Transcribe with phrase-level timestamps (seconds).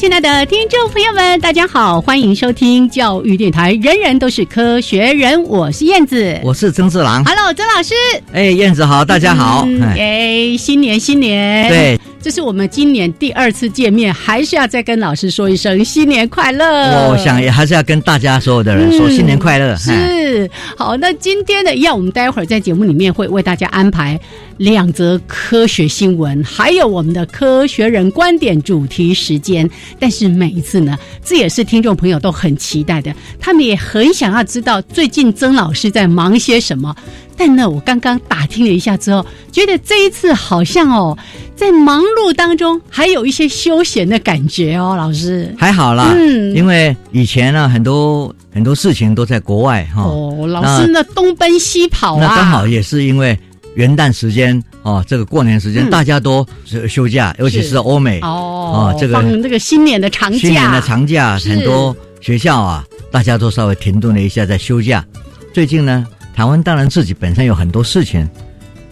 [0.00, 3.74] 亲爱的听众朋友们，大家好，欢迎收听教育电台。
[3.82, 7.22] 人人都是科学人，我是燕子，我是曾志郎。
[7.22, 7.92] Hello，曾老师。
[8.32, 9.68] 哎，燕子好，大家好。
[9.98, 11.68] 哎，新年新年。
[11.68, 17.10] 对，这是我们今年第二次见面，还是要再跟老师说一声新年快乐。
[17.10, 19.76] 我想也还是要跟大家所有的人说新年快乐。
[19.76, 24.18] 是，好，那今天的要我们待会儿在节目里面会为大家安排。
[24.60, 29.68] 两则科学新闻，还有我们的科学人观点主题时间。
[29.98, 36.94] 但是每一次呢，这也是听众朋友都很期待的，他们也很想要知道最近曾老师在忙些什么。
[37.38, 41.16] 但呢，我刚刚打听了一下之后，觉得这一次好像哦，
[41.56, 50.02] 在忙碌当中还有一些休闲的感觉哦，老师还好啦，嗯，因为以前呢，很多很多事情都在国外哈。
[50.02, 53.38] 哦，老师呢东奔西跑啊，那刚好也是因为。
[53.74, 65.04] 元旦时间哦，这个过年时间大家都是休假，尤其是欧美哦，这个放这个新年的长假，新年的长假，很多学校啊，大家都稍微停顿了一下在休假。
[65.52, 68.28] 最近呢，台湾当然自己本身有很多事情，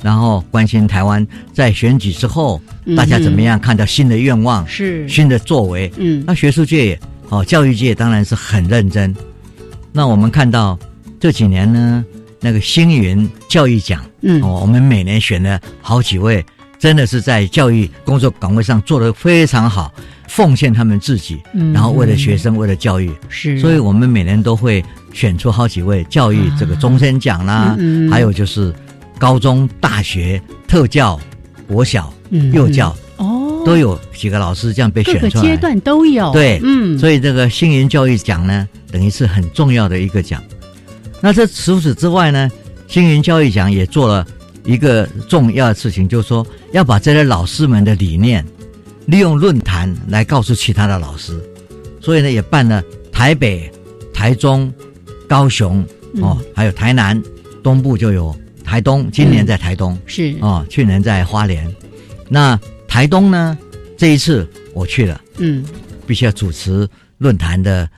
[0.03, 2.61] 然后关心台湾在选举之后
[2.97, 5.91] 大家怎么样看到新的愿望是新的作为。
[5.97, 6.99] 嗯，那学术界
[7.31, 9.15] 哦，教育界当然是很认真。
[9.93, 10.79] 那我们看到
[11.19, 12.05] 这几年呢。
[12.41, 16.45] 那个星云教育奖，嗯，哦，我们每年选了好几位，
[16.79, 19.93] 真的是在教育工作岗位上做得非常好，
[20.29, 28.73] 奉献他们自己，嗯，然后为了学生，为了教育，是，所以我们每年都会选出好几位教育这个终身奖啦，嗯，还有就是
[29.19, 31.19] 高中、大学、特教、
[31.67, 32.13] 国小、
[32.53, 40.41] 幼教，哦，都有几个老师这样被选出来，阶段都有，对，嗯，所以这个星云教育奖呢，等于是很重要的一个奖。
[41.21, 42.51] 那这除此之外呢，
[42.87, 44.27] 星云教育奖也做了
[44.65, 48.45] 一个重要的事情，就是说要把这些老师们的理念，
[49.07, 51.39] 利用论坛来告诉其他的老师，
[52.01, 53.71] 所以呢也办了台北、
[54.15, 54.73] 台中、
[55.29, 55.85] 高雄
[56.21, 57.21] 哦，还有台南，
[57.63, 59.99] 东部就有台东，今年在台东。
[60.07, 60.37] 是。
[60.41, 61.69] 哦，去年在花莲，
[62.29, 63.59] 那台东呢
[63.97, 65.65] 这一次我去了，嗯，
[66.07, 67.89] 必须要主持论坛的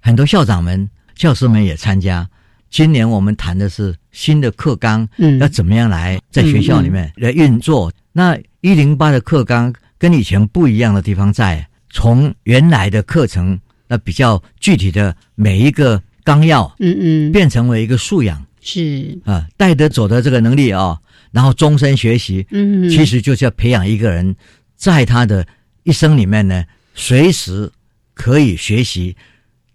[0.00, 2.28] 很多校长们、教师们也参加。
[2.70, 7.92] 今年我们谈的是新的课纲，嗯，要怎么样来在学校里面来运作？
[8.12, 20.98] 那一零八的课纲跟以前不一样的地方在，从原来的课程那比较具体的每一个纲要，嗯嗯，变成为一个素养，是啊，带得走的这个能力啊，
[21.32, 24.36] 然后终身学习，嗯，其实就是要培养一个人，
[24.76, 25.46] 在他的
[25.84, 26.64] 一生里面呢，
[26.94, 27.70] 随时
[28.12, 29.16] 可以学习，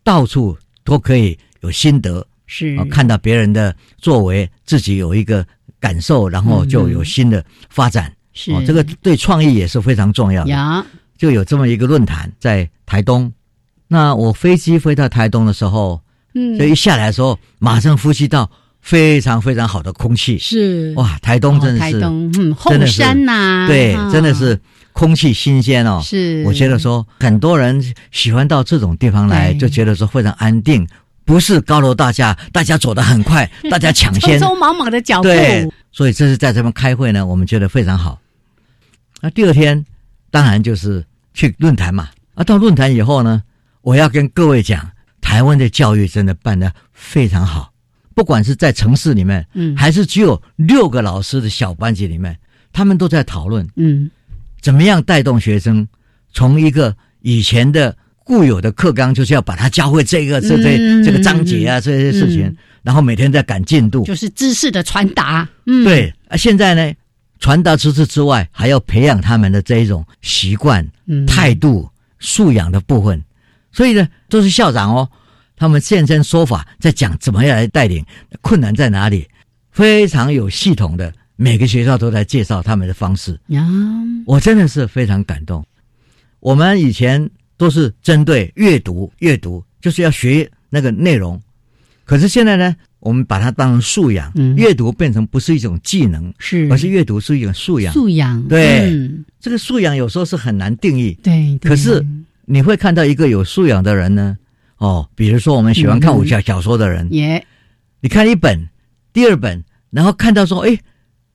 [0.03, 2.25] 到处都可以有心得。
[2.47, 5.45] 是看到别人的作为，自己有一个
[5.79, 8.13] 感受，然后就有新的发展。
[8.33, 10.85] 是这个对创意也是非常重要的。
[11.17, 13.31] 就有这么一个论坛在台东。
[13.87, 16.01] 那我飞机飞到台东的时候，
[16.33, 18.49] 嗯，就一下来的时候，马上呼吸到
[18.81, 20.37] 非常非常好的空气。
[20.39, 24.59] 是哇，台东真的是，台东嗯，后山呐，对，真的是
[24.93, 26.01] 空气新鲜哦。
[26.03, 30.87] 是，我觉得说很多人喜欢到这种地方来，就觉得说非常安定。
[31.25, 35.23] 不是高楼大厦，大家走得很快， 大家抢先，匆匆忙忙的脚步。
[35.23, 38.19] 对，所以这是在这边开会呢，我们觉得非常好。
[39.21, 39.85] 那第二天
[40.29, 42.09] 当然就是去论坛嘛。
[42.35, 43.43] 啊，到论坛以后呢，
[43.81, 44.91] 我要跟各位讲，
[45.21, 47.71] 台湾的教育真的办得非常好。
[48.15, 52.37] 不管是在城市里面，嗯，还是只有六个老师的小班级里面，
[52.71, 54.09] 他们都在讨论，嗯，
[54.61, 55.87] 怎么样带动学生
[56.31, 65.47] 从一个以前的固有的课纲，就是要把它教会这个这这这个章节啊这些事情，然后每天在赶进度，就是知识的传达。
[65.65, 66.93] 嗯，对啊，现在呢，
[67.39, 70.87] 传达知识之外，还要培养他们的这一种习惯、
[71.27, 71.89] 态度、
[72.19, 73.23] 素养的部分。
[73.71, 75.09] 所以呢，都是校长哦。
[75.55, 78.05] 他们现身说法，在讲怎么样来带领，
[78.41, 79.27] 困难在哪里，
[79.71, 83.39] 非常有系统的，每个学校都在介绍他们的方式。
[83.47, 83.65] 呀，
[84.25, 85.65] 我真的是非常感动。
[86.39, 87.29] 我们以前
[87.63, 91.41] 都是针对阅读，阅读就是要学那个内容，
[92.03, 97.93] 可是现在呢，我们把它当成素养，阅读变成不是一种技能，是，而是阅读是一种素养。
[97.93, 101.17] 素养，对，这个素养有时候是很难定义。
[101.23, 102.05] 对，可是
[102.43, 104.37] 你会看到一个有素养的人呢？
[104.75, 107.47] 哦，比如说我们喜欢看武侠小说的人，耶，
[108.01, 108.67] 你看一本，
[109.13, 110.77] 第二本，然后看到说，哎，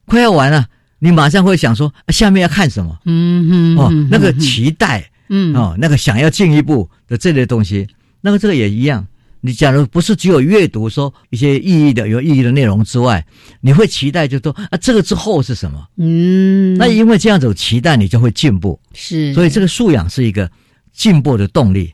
[0.04, 0.66] 快要完了，
[0.98, 2.98] 你马上会想说，下面要看什么？
[3.06, 7.86] 嗯嗯，哦，那个期待，嗯，哦，那个想要进一步的这类东西，
[8.20, 9.06] 那个这个也一样。
[9.40, 13.24] 你假如不是只有阅读说一些意义的、有意义的内容之外，
[13.60, 15.86] 你会期待就说啊，这个之后是什么？
[15.96, 18.80] 嗯，那因为这样子期待，你就会进步。
[18.94, 20.50] 是，所以这个素养是一个
[20.92, 21.92] 进步的动力。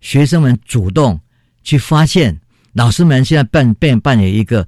[0.00, 1.18] 学生们主动
[1.64, 2.38] 去发现，
[2.72, 4.64] 老师们现在扮扮扮演一个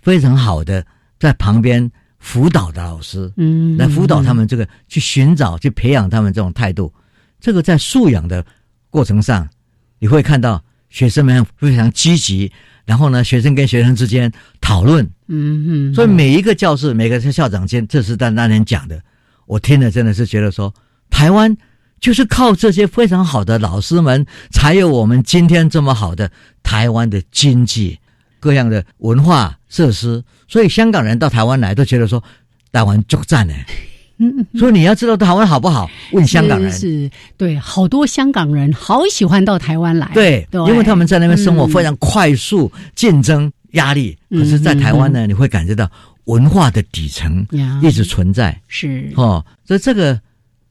[0.00, 0.84] 非常好的
[1.18, 6.90] 在旁边辅导的老师，嗯，来辅导他们这个去寻找、去培养他们这种态度。
[7.40, 8.44] 这个在素养的
[8.90, 9.48] 过程上，
[9.98, 12.52] 你会看到学生们非常积极。
[12.84, 19.00] 然后呢，学生跟学生之间讨论，嗯嗯，所以每一个教室、每个校长间，这是在那天讲的，
[19.46, 20.74] 我听了真的是觉得说，
[21.10, 21.56] 台湾。
[22.00, 26.32] 就是靠这些非常好的老师们，才有我们今天这么好的
[26.62, 27.98] 台湾的经济、
[28.38, 30.24] 各样的文化设施。
[30.48, 32.24] 所以香港人到台湾来都觉得说，
[32.72, 33.52] 台湾足赞呢。
[34.58, 35.90] 所以你要知道台湾好不好？
[36.12, 40.10] 问香港人是对，好多香港人好喜欢到台湾来。
[40.14, 44.16] 对，因为他们在那边生活非常快速，竞争压力。
[44.30, 45.90] 可是，在台湾呢，你会感觉到
[46.24, 47.46] 文化的底层
[47.82, 48.60] 一直存在。
[48.68, 50.20] 是哦，所以这个。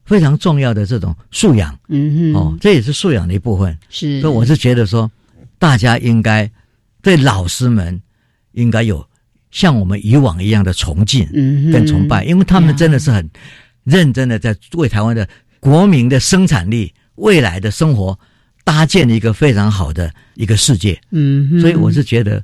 [0.06, 3.78] 非常重要的这种素养，嗯嗯，哦，这也是素养的一部分。
[3.88, 5.08] 是，所以我是觉得说，
[5.56, 6.50] 大家应该
[7.00, 8.02] 对老师们
[8.50, 9.06] 应该有
[9.50, 13.28] 像我们以往一样的崇敬，嗯，跟崇拜，因为他们真的是很
[13.84, 18.18] 认真的在为台湾的国民的生产力、未来的生活
[18.64, 21.00] 搭建了一个非常好的一个世界。
[21.10, 22.42] 嗯，所以我是觉得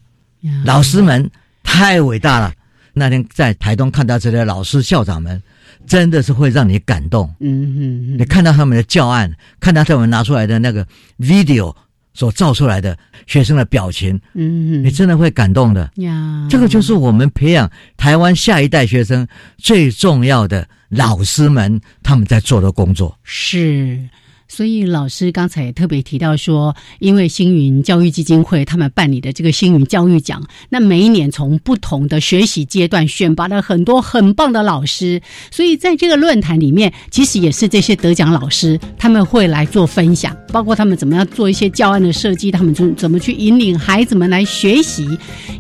[0.64, 1.31] 老师们
[1.62, 2.53] 太伟大了。
[2.93, 5.43] 那天在台东看到这些老师、校长们。
[5.87, 10.85] 真的是会让你感动，嗯嗯，你看到他们的教案，看到他们拿出来的那个
[11.20, 11.73] video
[12.17, 12.97] 所造出来的
[13.27, 16.49] 学生的表情，嗯，你真的会感动的呀。
[16.51, 19.29] 这个就是我们培养台湾下一代学生
[19.59, 24.01] 最重要的老师们他们在做的工作是。
[24.48, 45.06] 所以老师刚才也特别提到说，因为星云教育基金会他们办理的这个星云教育奖，那每一年从不同的学习阶段选拔了很多很棒的老师，所以在这个论坛里面，其实也是这些得奖老师他们会来做分享，包括他们怎么样做一些教案的设计，他们怎怎么去引领孩子们来学习。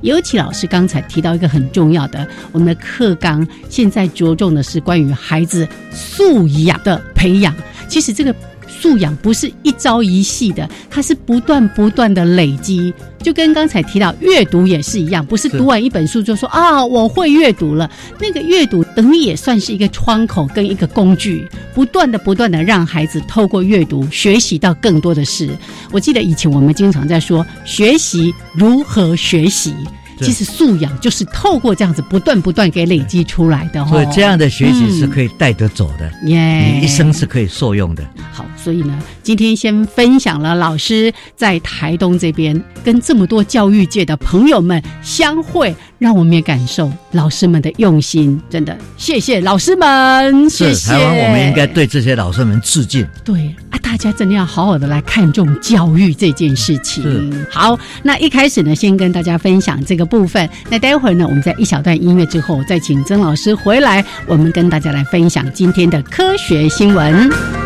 [0.02, 7.52] 尤其老师刚才提到一个很重要的，我们的课纲现在着重的是关于孩子素养的培养，
[7.88, 8.34] 其实这个。
[8.80, 12.92] 素养不是一朝一夕的，它是不断不断的累积，
[13.22, 17.90] 就跟刚才提到阅读也是一样，不是读完一本书就说啊我会阅读了。
[18.20, 25.48] 那个阅读等于也算是一个窗口跟一个工具，不断的不断的让孩子透过阅读学习到更多的事。
[25.90, 29.74] 我记得以前我们经常在说学习如何学习。
[30.20, 38.02] 其实素养就是透过这样子不断不断给累积出来的，所以这样的学习是可以带得走的，你一生是可以受用的。
[38.32, 45.74] 好，所以呢，今天先分享了老师在台东这边跟这么多教育界的朋友们相会。
[45.98, 50.90] 让我们也感受老师们的用心，真的谢谢老师们，谢谢。
[50.90, 53.08] 台湾，我们应该对这些老师们致敬。
[53.24, 57.46] 对啊，大家真的要好好的来看重教育这件事情。
[57.50, 60.48] 好，那一开始呢，先跟大家分享这个部分。
[60.70, 67.65] 那待会儿呢，我们在一小段音乐之后，再请曾老师回来，我们跟大家来分享今天的科学新闻。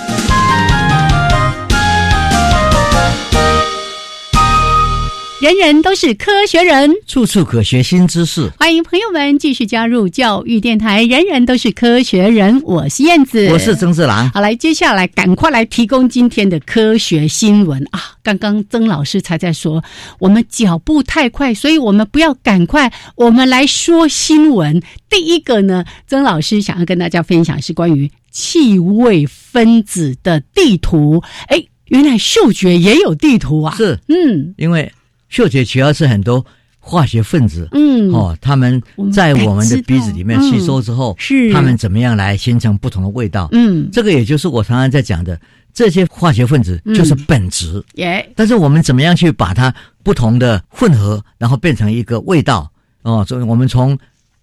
[5.41, 8.47] 人人都是科学人，处处可学新知识。
[8.59, 11.03] 欢迎朋友们继续加入教育电台。
[11.05, 14.29] 人人都是科学人，我是燕子，我是曾志郎。
[14.29, 17.99] 好，来，接下来赶快来提供今天的科学新闻啊！
[18.21, 19.83] 刚刚曾老师才在说，
[20.19, 24.79] 我们脚步太快，所以我们不要赶快，我们来说新闻。
[25.09, 31.23] 第一个呢，曾老师想要跟大家分享是关于气味分子的地图。
[31.47, 33.73] 哎，原来嗅觉也有地图啊！
[33.75, 34.93] 是，嗯，因为。
[35.31, 36.45] 嗅觉主要是很多
[36.77, 38.81] 化学分子，嗯，哦，他们
[39.13, 43.47] 在我们的鼻子里面吸收之后，是他们怎么样来形成不同的味道？
[43.53, 45.39] 嗯，这个也就是我常常在讲的，
[45.73, 48.29] 这些化学分子就是本质，耶。
[48.35, 49.73] 但是我们怎么样去把它
[50.03, 52.69] 不同的混合，然后变成一个味道？
[53.03, 53.97] 哦，所以我们从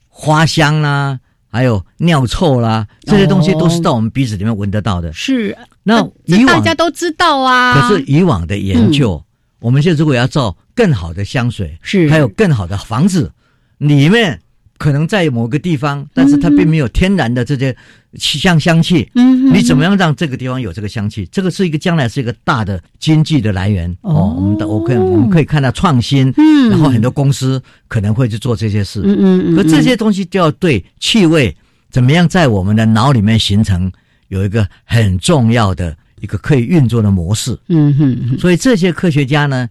[0.09, 1.19] 花香啦，
[1.51, 5.13] 还有尿臭啦，这些东西都是到我们鼻子里面闻得到的。
[5.13, 9.23] 是，那以往大家都知道啊，可是以往的研究。
[9.61, 13.33] 我们现在如果要造更好的香水，是还有更好的房子，
[13.79, 14.41] 里面
[14.79, 17.77] 可能在某个地方，但是它并没有天然的这些
[18.15, 19.11] 香香气。
[19.17, 21.27] 嗯，你怎么样让这个地方有这个香气？
[21.33, 24.33] 这个是一个将来是一个大的经济的来源哦。
[24.37, 29.03] 我们的我可以我们可以看到创新，嗯，然后很多公司可能会去做这些事。
[29.05, 31.57] 嗯嗯嗯，可这些东西就要对气味
[31.91, 33.91] 怎么样在我们的脑里面形成
[34.29, 35.97] 有一个很重要的。
[36.21, 39.69] 一个可以运作的模式，嗯哼，所以这些科学家呢，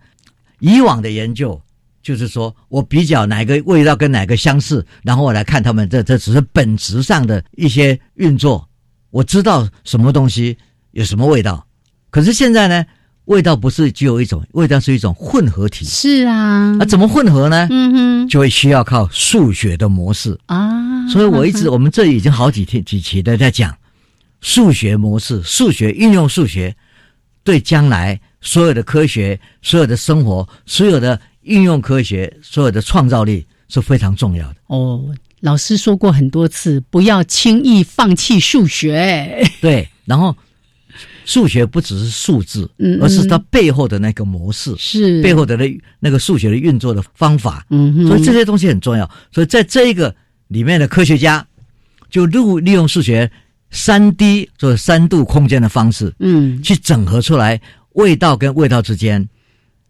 [0.60, 1.60] 以往的研究
[2.02, 8.68] 就是说我比较哪个味道跟哪个相似，然后我来看他们这这只是本质上的一些运作，
[9.12, 10.58] 我知道什么东西
[10.92, 11.66] 有什么味道。
[12.10, 12.86] 可是现在呢，
[13.26, 15.84] 味道不是只有一种，味道是一种混合体。
[15.84, 17.68] 是啊，那怎么混合呢？
[17.70, 21.08] 嗯哼，就会需要靠数学的模式啊。
[21.10, 23.76] 所以我一直我们这已经好几天几期的在讲。
[24.42, 26.76] 数学模式，数学运用数学，
[27.44, 34.56] 对将来所有的科学、所有的生活、所有的应用科学、所有的创造力是非常重要的。
[34.68, 35.04] 哦，
[35.40, 39.44] 老师说过很多次，不要轻易放弃数学。
[39.60, 40.36] 对，然后
[41.26, 47.66] 数学不只是数字，嗯，而是它背后的那个模式，是背后的那那个数学的运作的方法。
[47.72, 49.10] 嗯，所以这些东西很重要。
[49.32, 50.16] 所以在这一个
[50.48, 51.46] 里面的科学家
[52.10, 53.30] 就利利用数学。
[53.70, 57.60] 三 D 做三度空间的方式，嗯，去整合出来
[57.94, 59.28] 味道跟味道之间，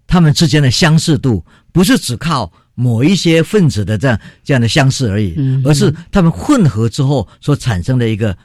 [0.07, 8.36] 它们之间的相似度，不是只靠某一些分子的这样这样的相似而已，嗯，而是它们混合之后所产生的一个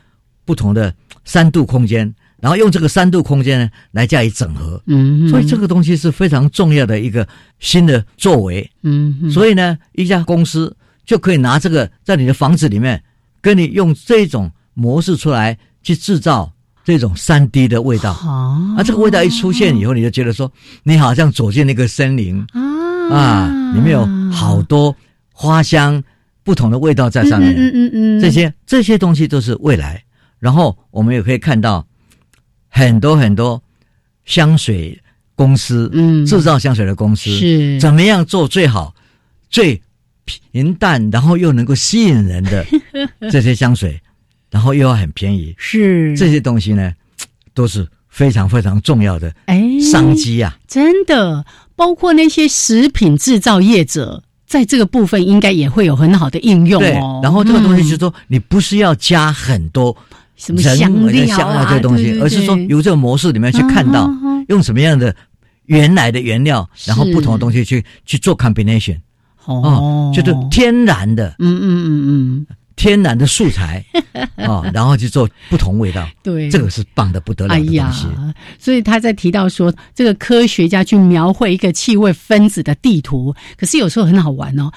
[0.44, 7.26] 不同的三度空间，然后用这个三度空间呢来加以整合，嗯，所以这个东西是非常重要的一个
[7.58, 13.02] 新的作为，嗯，所以呢，一家公司就可以拿这个在你的房子里面，
[13.40, 14.52] 跟你用这种。
[14.74, 16.52] 模式出来去制造
[16.84, 18.12] 这种三 D 的味道。
[18.12, 20.50] 啊，啊，这个味道一出现以后，你就觉得说，
[20.82, 22.38] 你好像走进那个森林。
[22.52, 22.70] 啊。
[23.10, 24.94] 啊，里面有好多
[25.32, 26.02] 花香
[26.44, 30.02] 不同的味道在上面，嗯嗯嗯，这些这些东西都是未来。
[30.38, 31.86] 然后我们也可以看到
[32.68, 33.60] 很多很多
[34.24, 34.98] 香水
[35.34, 37.78] 公司，嗯，制造香水的公司是。
[37.80, 38.94] 怎么样做最好、
[39.50, 39.80] 最
[40.24, 42.64] 平淡，然后又能够吸引人的
[43.30, 44.00] 这些香水。
[44.52, 46.16] 然后又要很便宜，是。
[46.16, 46.92] 这些东西呢，
[47.54, 50.56] 都是非常非常重要的哎商机啊！
[50.68, 51.44] 真的，
[51.74, 57.20] 包括那些食品制造业者，在这个部分应该也会有很好的应用哦。
[57.22, 59.96] 然后这个东西就是说，你不是要加很多
[60.36, 64.10] 什么香料啊这些东西，而是说由这个模式里面去看到
[64.48, 65.16] 用什么样的
[65.64, 68.98] 原来的原料，然后不同的东西去去做 combination
[69.46, 72.46] 哦，就是天然的，嗯嗯嗯嗯。
[72.76, 73.84] 天然的素材
[74.36, 78.06] 啊， 然后去做不同味道，对，这个是棒的不得了的东西。
[78.58, 84.70] 所以他在提到说，这个科学家去描绘一个气味分子的地图，可是有时候很好玩哦。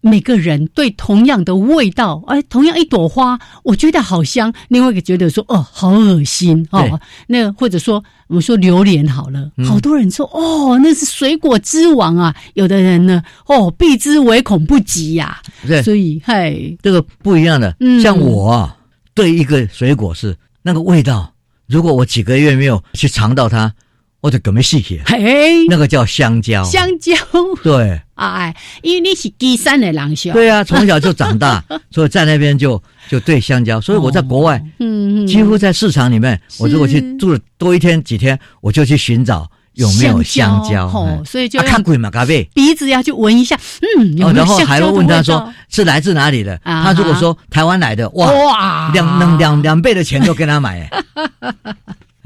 [0.00, 7.00] 每个人对同样的味道，哎，同样一朵花，我觉得好香，另外一个觉得说，哦，好恶心哦。
[7.26, 12.34] 那或者说，我们说榴莲好了，好多人说，哦，那是水果之王啊。
[12.54, 15.40] 有的人呢，哦，避之唯恐不及呀。
[15.66, 17.76] 对，所以，嗨，这个不一样的。
[18.02, 18.70] 像我
[19.14, 21.32] 对一个水果是那个味道，
[21.66, 23.72] 如果我几个月没有去尝到它。
[24.20, 27.14] 或者革命细节，嘿，那个叫香蕉，香蕉，
[27.62, 40.86] 对，哎，因为你是基山的狼小，对啊，从小就长大， 所以在那边就就对香蕉，所以我在国外，嗯，几乎在市场里面，我如果去住了多一天几天，我就去寻找有没有香蕉？
[40.86, 42.42] 哦，所以就看鬼嘛，咖啡。
[42.54, 43.56] 鼻子要去闻一下，
[43.98, 46.58] 嗯，有没有然后还会问他说是来自哪里的？
[46.64, 50.90] 他如果说台湾来的，哇，两两两两倍的钱都给他买。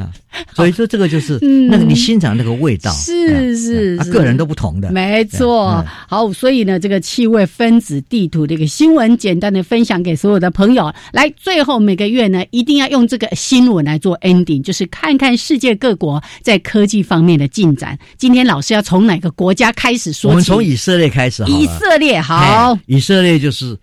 [0.00, 0.10] 啊，
[0.54, 1.38] 所以说这个就是
[1.68, 5.84] 那个你欣赏那个味道，是是，他个人都不同的，没错。
[6.08, 10.92] 好，所以呢，这个气味分子地图这个新闻，简单的分享给所有的朋友。
[11.12, 17.98] 来，最后每个月呢，一定要用这个新闻来做 ending，就是看看世界各国在科技方面的进展。
[18.16, 20.30] 今天老师要从哪个国家开始说？
[20.30, 21.44] 我们从以色列开始。
[21.46, 23.76] 以色列好，以色列就是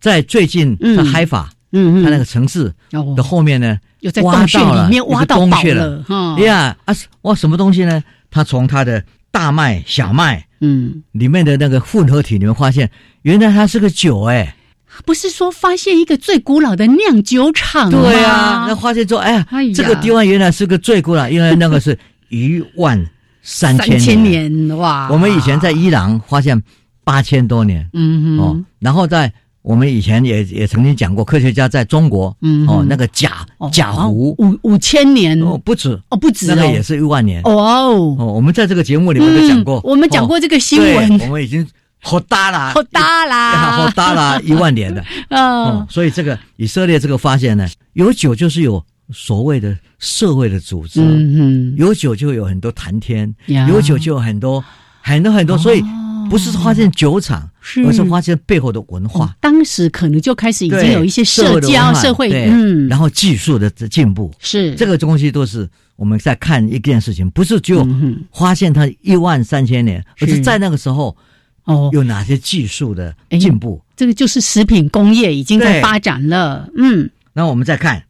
[0.00, 2.72] 在最近的海法，嗯嗯，它那个城市
[3.16, 3.78] 的后面呢。
[4.00, 6.02] 又在洞穴里面挖到宝了，
[6.38, 6.96] 哎呀啊！
[7.20, 8.02] 挖什么东西呢？
[8.30, 14.56] 他从他的大麦、小麦，嗯，里面的那个混合体，你们发现，原来它是个酒，哎，
[15.04, 21.98] 不是说发现一个最古老的酿酒厂对啊，那发现说，哎呀，这个地方原来是个最古老，因为那个是
[22.30, 23.06] 一万
[23.42, 25.10] 三千年哇！
[25.12, 26.62] 我们以前在伊朗发现
[27.04, 29.30] 八千多年，嗯嗯，哦，然后在。
[29.62, 35.38] 我们以前也也曾经讲过，科学家在中国，嗯，哦，那个贾贾湖五五千年。
[35.42, 36.00] 哦，不止。
[36.08, 37.42] 哦，不止，那个也是一万年。
[37.44, 38.26] 哦哦。
[38.26, 41.66] 我们在这个节目里面都讲过，我们讲过这个新闻，我们已经
[42.00, 45.04] 好大啦，好大啦， 好大啦，一万年的。
[45.30, 45.86] 哦。
[45.90, 51.74] 所以这个以色列这个发现呢，有酒就是有所谓的社会的组织，嗯嗯。
[51.76, 53.34] 有酒就有很多谈天，
[53.68, 54.64] 有酒就有很多
[55.02, 55.84] 很多很多，所以。
[56.30, 57.50] 不是发现酒厂，
[57.84, 59.36] 而是发现背后的文化。
[59.40, 67.84] 当时可能就开始已经有一些社交、社会，嗯，然后技术的进步，是这个东西都是我们在看一件事情，不是就
[68.32, 71.16] 发现它一万三千年，而是在那个时候
[71.64, 73.82] 哦，有哪些技术的进步？
[73.96, 76.68] 这个就是食品工业已经在发展了。
[76.76, 78.04] 嗯，那我们再看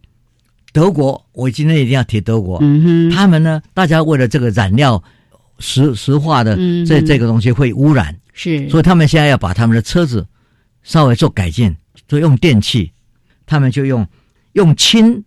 [0.75, 2.59] 德国，我今天一定要提德国。
[2.61, 5.03] 嗯哼，他们呢，大家为了这个染料。
[5.61, 10.27] 石石化的这这个东西会污染，是，所以他们现在要把他们的车子
[10.83, 11.77] 稍微做改进，
[12.09, 12.91] 就用电器，
[13.47, 14.07] 他们就用
[14.53, 15.23] 用氢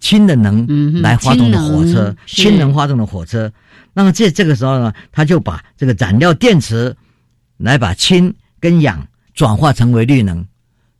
[0.00, 3.52] 氢的能来发动的火车，氢能发动的火车。
[3.92, 6.96] 那么这这个时候呢，他就把这个燃料电池
[7.58, 10.46] 来把氢跟氧转化成为绿能。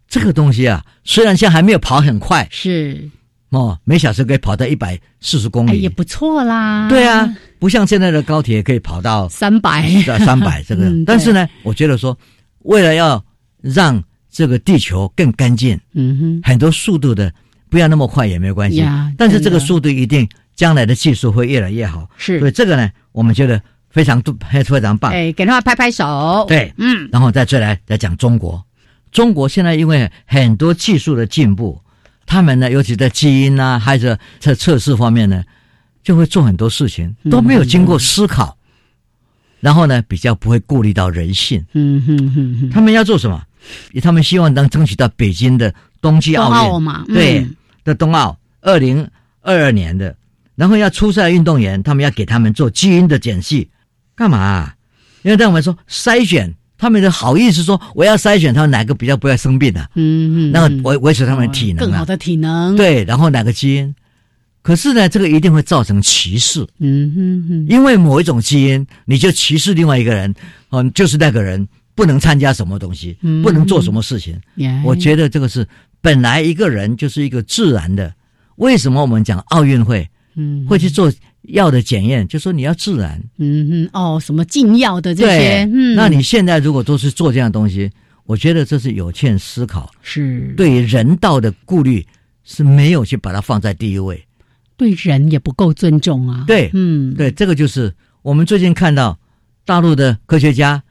[0.08, 3.08] 这个东西啊，虽然现在还没有跑很快，是。
[3.52, 6.88] 哦，每小时可以跑到一百四十公里，也不错啦。
[6.88, 9.86] 对啊，不像现在的高铁可以跑到三百，
[10.24, 10.90] 三百这个。
[11.04, 12.16] 但是呢，我觉得说，
[12.60, 13.22] 为了要
[13.60, 17.30] 让这个地球更干净，嗯哼，很多速度的
[17.68, 18.82] 不要那么快也没有关系。
[19.18, 22.08] 但是这个速度一定将来的技术会越来越好。
[22.16, 23.60] 是，所以这个呢，我们觉得
[23.90, 25.12] 非常非常棒。
[25.12, 26.46] 哎，给他们拍拍手。
[26.48, 28.64] 对，嗯，然后再再来再讲中国，
[29.10, 31.78] 中国现在因为很多技术的进步。
[32.26, 35.42] 他们呢，尤其在基因啊，还是在测试方面呢，
[36.02, 38.56] 就会做很多事情都没有经过思考，
[39.60, 41.64] 然后呢，比较不会顾虑到人性。
[41.72, 42.70] 嗯哼哼哼。
[42.70, 43.42] 他们要做什么？
[44.02, 47.04] 他们希望能争取到北京的冬季奥运嘛？
[47.06, 47.46] 对，
[47.84, 49.08] 的冬奥二零
[49.42, 50.16] 二二年的，
[50.54, 53.70] 然后要出赛运动员，他们要给他们做基因的检系，
[54.14, 54.72] 干嘛？
[55.22, 56.54] 因为在我们说筛选。
[56.82, 63.94] 他们的好意思说，我要筛选他们哪个比较不要生病的，嗯嗯，那个维维持他们的体能，更好的体能，对，然后哪个基因？
[64.62, 70.34] 可是呢，这个一定会造成歧视，嗯哼哼，因为某一种基因，你就歧视另外一个人，
[70.70, 74.36] 嗯，就是那个人不能参加什么东西，不能做什么事情。
[74.84, 75.64] 我觉得这个是
[76.00, 78.12] 本来一个人就是一个自然的，
[78.56, 81.12] 为什么我们讲奥运会，嗯，会去做？
[81.42, 87.90] 药的检验，就说你要自然，嗯嗯哦，什么禁药的这些，嗯，那你现在如果都是做这样东西，
[88.24, 90.54] 我觉得这是有欠思考，是。
[90.56, 92.06] 对人道的顾虑
[92.44, 94.24] 是没有去把它放在第一位，
[94.76, 96.44] 对人也不够尊重啊。
[96.46, 99.18] 对，嗯，对，这个就是我们最近看到
[99.64, 100.82] 大陆的科学家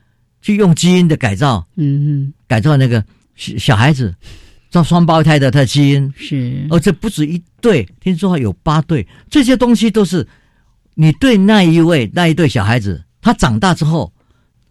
[0.42, 3.04] 去用基因的改造，嗯嗯，改造那个
[3.36, 4.14] 小孩子。
[4.70, 6.14] 造双胞胎的，他的基因。
[6.16, 10.26] 是，而这不止一对，听说有八对，这些东西都是
[10.96, 14.12] 你对那一位那一对小孩子，他长大之后，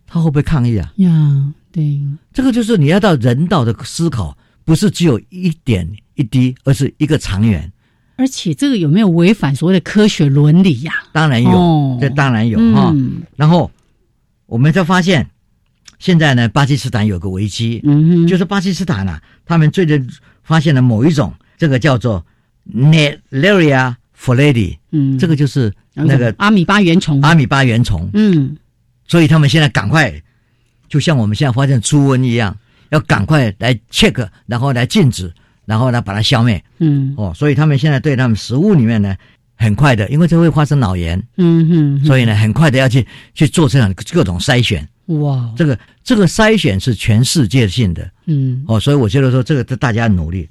[0.06, 0.92] 他会不会抗议啊？
[0.96, 2.00] 呀，对，
[2.32, 7.72] 这个就是你要到人道的思考，不是只有一点一滴，而是一个长远。
[8.16, 10.92] 而且这个有没有违反所谓的科学伦理呀？
[11.12, 12.94] 当然有，这当然有哈。
[13.36, 13.70] 然后
[14.46, 15.28] 我们就发现。
[15.98, 20.08] 现在呢，巴基斯坦有个危机，嗯，就是巴基斯坦啊，他们最近
[20.42, 22.24] 发现了某一种，这个叫做
[22.74, 25.70] Nelaria f l a d i 嗯，这个就是
[26.06, 28.56] 那个阿米巴原虫，阿米巴原虫，嗯，
[29.06, 30.12] 所以他们现在赶快，
[30.88, 32.56] 就像我们现在发现猪瘟一样，
[32.90, 35.32] 要赶快来 check，然后来禁止，
[35.64, 39.16] 然后来把它消灭，嗯，哦，所以他们现在对他们食物里面呢，
[39.56, 41.68] 很快的，因为这会发生脑炎，嗯
[42.00, 44.86] 哼，所以呢，很快的要去去做这样各种筛选。
[45.06, 50.48] 哇，这个这个筛选是全世界性的，嗯，哦，所以我觉得说这个是大家努力。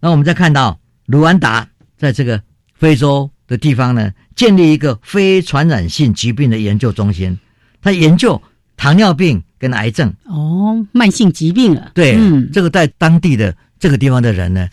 [0.00, 1.66] 那我们再看到卢安达
[1.96, 2.42] 在这个
[2.74, 7.38] 非洲的地方呢，建立一个非传染性疾病的研究中心，
[7.82, 8.40] 他研究
[8.76, 10.12] 糖尿病跟癌症。
[10.24, 11.90] 哦，慢性疾病啊。
[11.94, 12.18] 对，
[12.52, 14.68] 这个在当地的这个地方的人呢，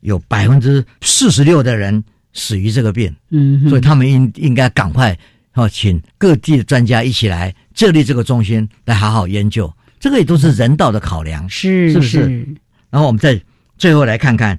[0.00, 3.14] 有百分之四十六的人死于这个病。
[3.30, 5.16] 嗯，所以他们应应该赶快
[5.54, 9.72] 哦，请各地的专家一起来设立这个中心，来好好研究。
[9.98, 12.46] 这个也都是人道的考量，是是不是？
[12.90, 13.40] 然后我们再
[13.78, 14.58] 最后来看看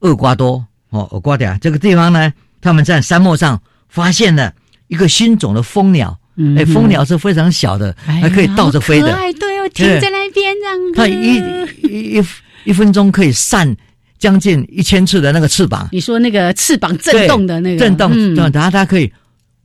[0.00, 4.52] 厄瓜多哦，厄瓜达这个地方呢，他们在沙漠上发现了
[4.88, 6.18] 一个新种的蜂鸟。
[6.56, 9.14] 哎，蜂鸟是非常小的，还可以倒着飞的。
[9.38, 10.92] 对，我停在那边这样。
[10.94, 11.36] 它一
[11.82, 12.24] 一一
[12.64, 13.76] 一分钟可以扇
[14.18, 15.86] 将近一千次的那个翅膀。
[15.92, 18.10] 你说那个翅膀震动的那个震动，
[18.52, 19.12] 然后它可以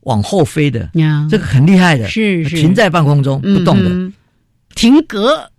[0.00, 0.90] 往后飞的，
[1.30, 4.12] 这个很厉害的，是是停在半空中不动的，
[4.74, 5.50] 停格。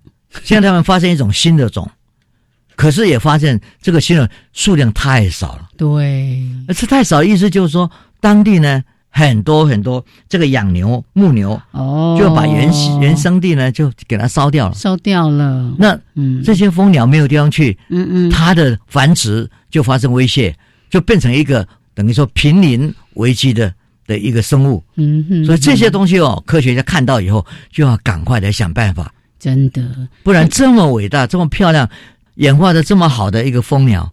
[0.44, 1.90] 现在他们发现一种新的种，
[2.78, 5.68] 可是也发现这个新的数量太少了。
[5.76, 8.82] 对，这太少，意思就是说当地呢。
[9.10, 12.70] 很多很多，这个养牛、牧牛，哦，就把原
[13.02, 15.74] 原生地呢，就给它烧掉了，烧掉了。
[15.80, 20.56] 那，嗯，这些蜂鸟没有地方去，嗯嗯，它的繁殖就发生威胁，
[20.92, 23.74] 就变成一个等于说濒临危机的
[24.06, 24.84] 的一个生物。
[24.98, 29.12] 嗯哼，所以这些东西哦，科学家看到以后就要赶快来想办法。
[29.40, 29.82] 真的，
[30.22, 31.90] 不然这么伟大、这么漂亮、
[32.38, 34.12] 演化的这么好的一个蜂鸟，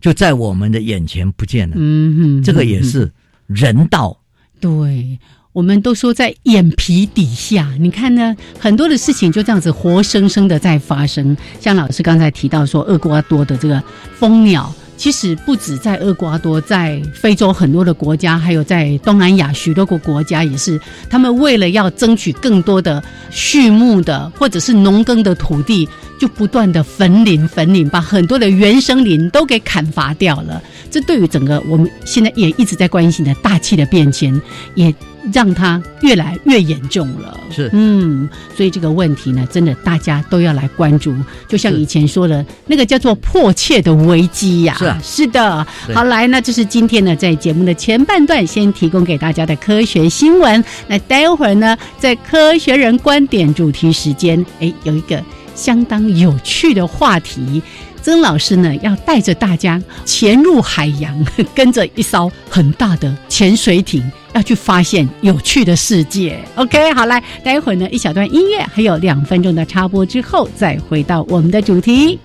[0.00, 1.74] 就在我们的眼前不见了。
[1.78, 3.10] 嗯哼，这个也是
[3.46, 4.18] 人道。
[4.60, 5.18] 对，
[5.52, 11.36] 我们都说在眼皮底下，你看呢，很多的事情就这样子活生生的在发生。
[11.60, 13.82] 像老师刚才提到说，厄瓜多的这个
[14.14, 25.88] 蜂鸟，其实不止在厄瓜多，在非洲很多的国家，还有在东南亚许多个国家也是，他们为了要争取更多的畜牧的或者是农耕的土地，
[26.20, 30.62] 就不断的焚林焚林，把很多的原生林都给砍伐掉了。
[30.88, 34.40] 这对于整个我们现在也一直在关心的大气的变迁，
[34.76, 34.94] 也
[35.32, 37.38] 让它越来越严重了。
[37.50, 41.14] 是，嗯，所以这个问题呢，真的大家都要来关注。
[41.46, 44.74] 就像以前说的那个叫做迫切的危机呀。
[44.78, 45.66] 是，是的。
[45.94, 50.64] 好，来，那这是今天呢，在节目的前半段先提供给大家的科学新闻。
[50.88, 55.22] 那待会儿呢，在科学人观点主题时间，哎，有一个
[55.54, 57.62] 相当有趣的话题。
[58.02, 64.02] 曾老师呢，要带着大家潜入海洋， 跟着一艘很大的潜水艇，
[64.34, 66.36] 要去发现有趣的世界。
[66.56, 72.18] OK，好，来，待会儿呢，一小段音乐，还有两分钟的插播之后，再回到我们的主题。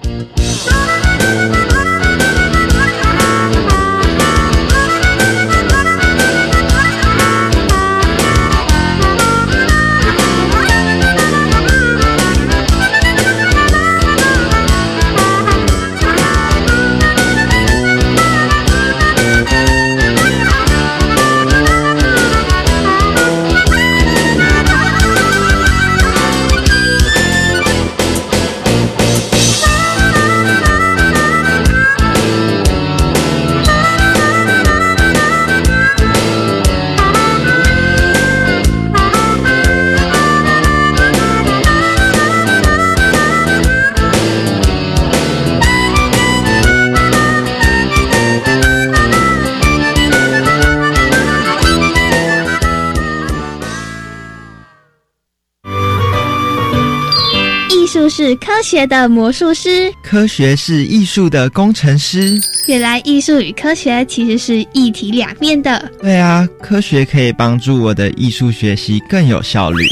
[58.28, 62.38] 是科学的魔术师，科学是艺术的工程师。
[62.68, 65.90] 原来艺术与科学其实是一体两面的。
[66.02, 69.86] 对啊，科学可以帮助我的艺术学习更有效率。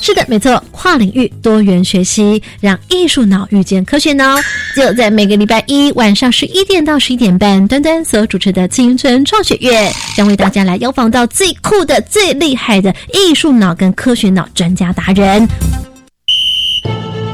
[0.00, 4.36] 是的，没错，跨领域多元学习，让艺术脑遇见科学脑。
[4.76, 15.44] 就在每个礼拜一晚上十一点到十一点半，端端所主持的青春创学院将为大家来邀访到最酷的、最厉害的艺术脑跟科学脑专家达人。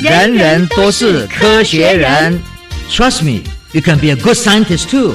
[0.00, 2.40] 人人都是科学人
[2.88, 5.14] ，Trust me, you can be a good scientist too.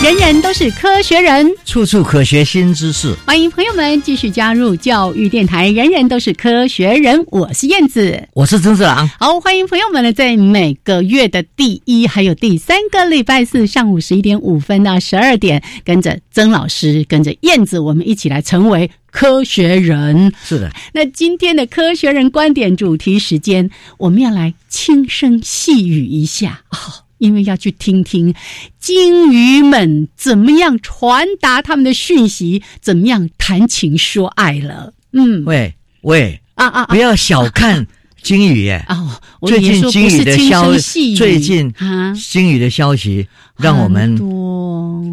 [0.00, 3.16] 人人都是科学人，处处可学新知识。
[3.26, 5.68] 欢迎朋友们继续加入教育电台。
[5.68, 9.08] 人人都是科学人，我是燕子，我是曾志郎。
[9.18, 20.32] 好，欢迎朋友们呢，在每个月的第一还有第三个礼拜四上午十一点五分到十二点，跟着曾老师，跟着燕子，我们一起来成为科学人。
[20.42, 27.04] 是的，那今天的科学人观点主题时间，我们要来轻声细语一下哦。
[27.18, 28.34] 因为要去听听
[28.80, 34.92] 鲸鱼们怎么样传达他们的讯息，怎么样谈情说爱了。
[35.12, 36.86] 嗯，喂喂啊啊！
[36.86, 37.86] 不要小看
[38.22, 38.84] 鲸鱼耶！
[38.88, 43.26] 哦，最近鲸鱼的消息，最近啊，鲸鱼的消息
[43.58, 44.16] 让我们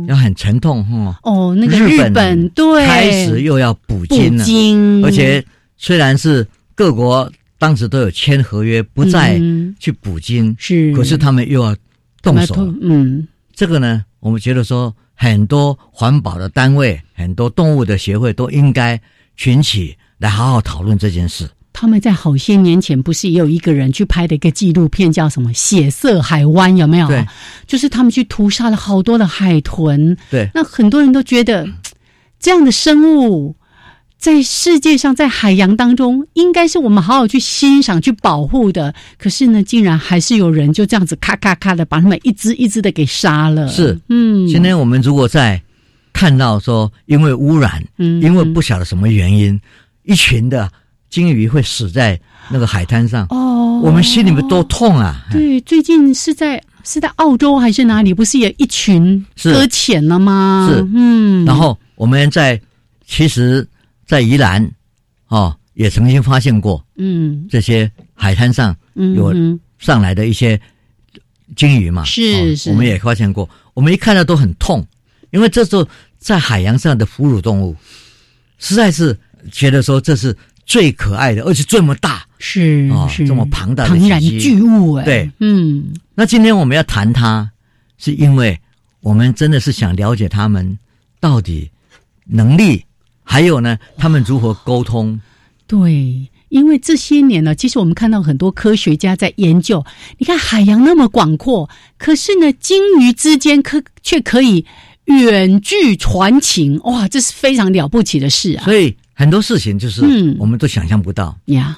[0.08, 1.19] 要很沉痛哈。
[1.24, 2.86] 哦，那个日本对。
[2.86, 5.43] 开始又要捕金了，而且
[5.78, 9.41] 虽然是各国当时都有签合约，不再
[9.80, 11.76] 去捕金，是，可是他们又要。
[12.22, 19.00] 动手，嗯，这个呢，我们觉得说，很多环保的单位，很多动物的协会都应该
[19.38, 21.50] 群起来好好讨论这件事。
[21.79, 27.07] 他们在好些年前不是也有一个人去拍的一个纪录片，叫什么《血色海湾》，有没有？
[27.07, 27.25] 对，
[27.65, 30.17] 就是他们去屠杀了好多的海豚。
[30.29, 31.65] 对，那很多人都觉得
[32.37, 33.55] 这样的生物。
[34.17, 38.93] 在世界上，在海洋当中，应该是我们好好去欣赏、去保护的。
[39.17, 43.69] 可是呢，竟然还是有人就这样子咔咔咔的把他们一只一只的给杀了。
[43.69, 44.45] 是，嗯。
[44.45, 45.61] 今天我们如果在
[46.11, 49.57] 看到说，因为污染，嗯，因为不晓得什么原因，
[50.03, 50.69] 一群的
[51.10, 52.19] 鲸鱼会死在
[52.50, 55.26] 那个海滩上，哦，我们心里面多痛啊！
[55.32, 58.13] 对，最近是在是在澳洲还是哪里？
[58.13, 60.69] 不是也一群搁浅了吗？
[60.72, 61.45] 是，嗯。
[61.45, 62.60] 然后我们在
[63.06, 63.67] 其实。
[64.10, 64.67] 在宜兰，
[65.28, 69.32] 哦，也曾经发现过，嗯，这些海滩上有
[69.78, 70.60] 上来的一些
[71.56, 74.84] 鲸鱼嘛，是是，我们也发现过，我们一看到都很痛，
[75.30, 77.76] 因为这时候在海洋上的哺乳动物，
[78.58, 79.15] 实在是
[79.52, 80.36] 觉得说这是
[80.69, 87.49] 最可爱的，而且这么大，是啊，这么庞大的庞然巨物，哎，对，嗯，那今天我们要谈它，
[87.97, 88.58] 是因为
[89.01, 90.77] 我们真的是想了解他们
[91.19, 91.71] 到底
[92.25, 92.86] 能力。
[93.23, 95.19] 还有呢，他们如何沟通？
[95.65, 99.84] 对，因为这些年呢，其实我们看到很多科学家在研究。
[100.19, 104.65] 你看海洋那么广阔，可是呢，鲸鱼之间可却可以
[105.05, 108.65] 远距传情，哇，这是非常了不起的事啊！
[108.65, 111.38] 所以很多事情就是，嗯，我们都想象不到。
[111.47, 111.77] 呀。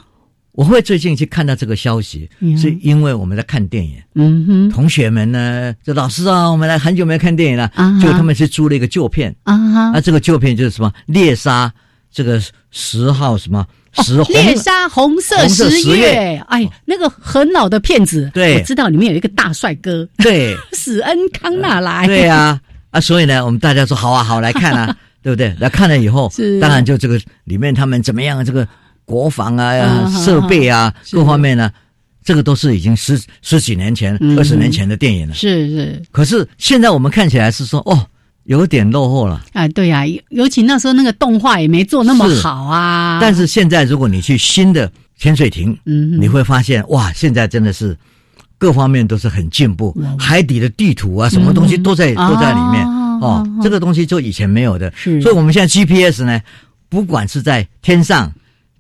[0.52, 3.96] 我会最近去看到这个消息，是因为我们在看电影。
[4.14, 9.36] 嗯哼，同学们呢，就老师啊，我们来很久没有看电影了，就他们去租了一个旧片。
[9.42, 9.90] 啊。
[9.92, 11.74] 那这个旧片就是什么猎杀
[12.12, 13.66] 这个十号什么
[14.04, 18.30] 十猎杀红色十月，哎，那个很老的片子。
[18.34, 22.06] 对，我知道里面有一个大帅哥，对， 史恩康纳莱。
[22.06, 22.60] 对呀，
[22.92, 25.56] 啊，所以呢，我们大家说好啊，好来看啊， 对不对？
[25.60, 28.68] 来看了以后，当然就这个里面他们怎么样这个。
[29.04, 31.70] 国防啊，设备啊，各方面呢，
[32.24, 35.34] 这个都是已经十十几年前、二十年前的电影了。
[35.34, 36.02] 是是。
[36.12, 38.08] 可是现在我们看起来是说，哦，
[38.44, 39.44] 有点落后了。
[39.52, 43.20] 啊，对呀，尤其那时候那个动画也没做那么好啊。
[43.20, 47.98] 但是现在如果你去新的潜水艇，嗯，你会发现，哇，现在真的是
[48.58, 52.88] 各方面都是很进步，海底的地图啊，什么东西都在都在里面
[53.22, 53.48] 哦。
[53.64, 55.22] 这个东西就以前没有的，是。
[55.22, 56.42] 所以我们现在 GPS 呢，
[56.90, 58.32] 不管是在天上。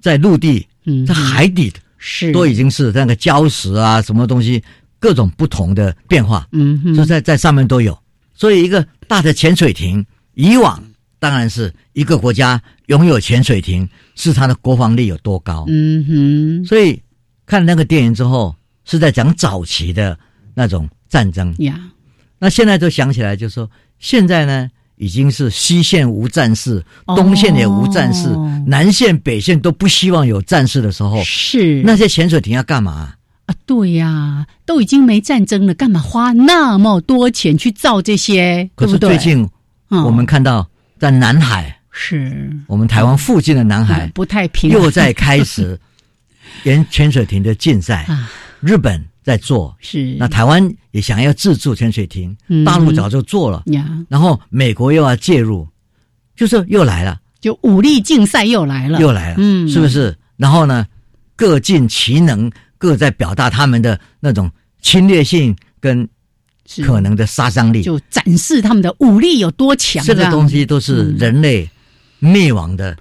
[0.01, 0.67] 在陆地，
[1.05, 4.59] 在海底的，是都已经是那个礁石啊，什么东西，
[4.97, 7.95] 各种不同的变化，嗯，就在在上面都有。
[8.33, 10.83] 所以一个大的潜水艇，以往
[11.19, 15.65] 当然是一个国家拥有潜水艇，是它的国防力有多高。
[15.67, 16.99] 嗯哼，所以
[17.45, 20.17] 看那个电影之后，是在讲早期的
[20.55, 21.79] 那种战争呀。
[22.39, 23.69] 那现在就想起来，就说
[24.01, 28.27] 现在呢，已经是西线无战事，东线也无战事，
[28.65, 33.13] 南线北线都不希望有战事的时候，是那些潜水艇要干嘛？
[33.45, 38.69] 啊，对呀，都已经没战争了，干嘛花那么多钱去造这些？
[38.75, 39.47] 可是最近
[39.89, 40.67] 我们看到
[40.99, 45.79] 在南海，是我们台湾附近的南海不太平，又在开始
[46.65, 48.07] 沿潜水艇的竞赛，
[48.59, 49.03] 日本。
[49.23, 49.75] 在做。
[49.79, 53.63] 是，那台湾也想要自助潜水艇，大陆早就做了。
[53.67, 53.87] 呀。
[54.09, 55.67] 然后美国又要介入，
[56.35, 60.15] 就是又来了，就武力竞赛又来了，又来了，嗯，是不是？
[60.37, 60.85] 然后呢，
[61.35, 64.49] 各尽其能，各在表达他们的那种
[64.81, 66.07] 侵略性跟
[66.83, 70.03] 可能的杀伤力，就展示他们的武力有多强。
[70.03, 71.69] 这个东西都是人类
[72.19, 72.97] 灭亡的。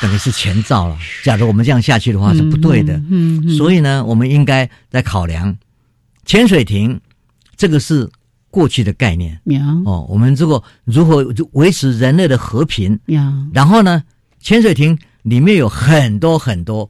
[0.00, 0.96] 等于是前兆了。
[1.24, 3.00] 假如我们这样下去的话是不对的。
[3.10, 5.56] 嗯，所以呢，我们应该在考量
[6.24, 7.00] 潜水艇，
[7.56, 8.08] 这个是
[8.50, 9.40] 过去的概念。
[9.84, 12.98] 哦，我们这个如何维持人类的和平？
[13.52, 14.02] 然后呢，
[14.40, 16.88] 潜水艇里面有很多很多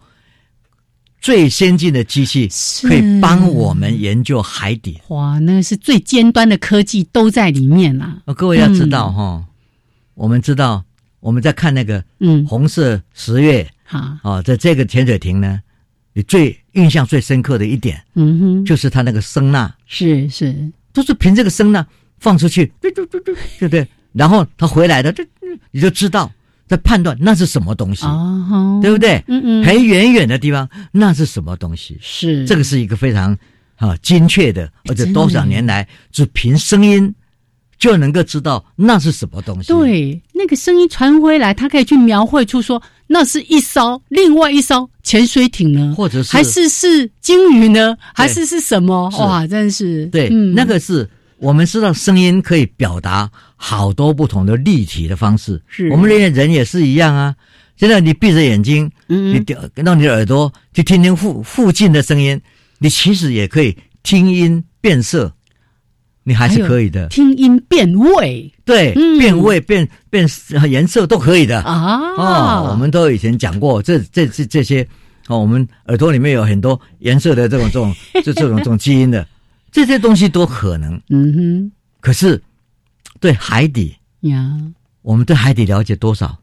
[1.20, 2.48] 最先进的机器，
[2.82, 5.00] 可以帮我们研究海底。
[5.08, 8.18] 哇，那是最尖端的科技都在里面啦。
[8.36, 9.44] 各位要知道哈，
[10.14, 10.84] 我们知道。
[11.20, 15.60] 我们在看那个嗯红色十月好哦，在这个潜水艇呢，
[16.12, 20.54] 你最印象最深刻的一点，嗯哼，就是它那个声呐，是是，
[20.92, 21.86] 都是凭这个声呐
[22.18, 23.86] 放出去，对对对对，对不对？
[24.12, 25.26] 然后它回来的，这
[25.70, 26.30] 你就知道
[26.66, 29.22] 在判断那是什么东西，哦对不对？
[29.26, 31.96] 嗯嗯，很远远的地方那是什么东西？
[32.00, 33.36] 是这个是一个非常
[33.76, 37.14] 啊精确的，而且多少年来只凭声音。
[37.78, 39.72] 就能够知道那是什么东西。
[39.72, 49.08] 对，那个声音传回来，他可以去描绘出说，那是一艘另外一艘潜水艇呢，或者是还是是鲸鱼呢，还是是什么？
[49.18, 55.62] 哇，真是对，那个是我们知道声音可以表达好多不同的立体的方式。
[55.68, 57.34] 是我们人人也是一样啊。
[57.76, 59.40] 现在你闭着眼睛，你
[59.76, 62.40] 让你的耳朵去听听附附近的声音，
[62.80, 65.32] 你其实也可以听音辨色。
[66.28, 70.28] 你还是可以的，听音辨味，对，辨味辨辨
[70.68, 71.96] 颜色都可以的啊。
[72.18, 74.86] 哦，我们都以前讲过，这这这这些
[75.28, 79.26] 哦，我们耳朵里面有很多颜色的这种这种 这这种这种基因的
[79.72, 81.00] 这些东西都可能。
[81.08, 81.72] 嗯哼。
[82.00, 82.40] 可是
[83.20, 84.54] 对海底呀，
[85.00, 86.38] 我们对海底了解多少？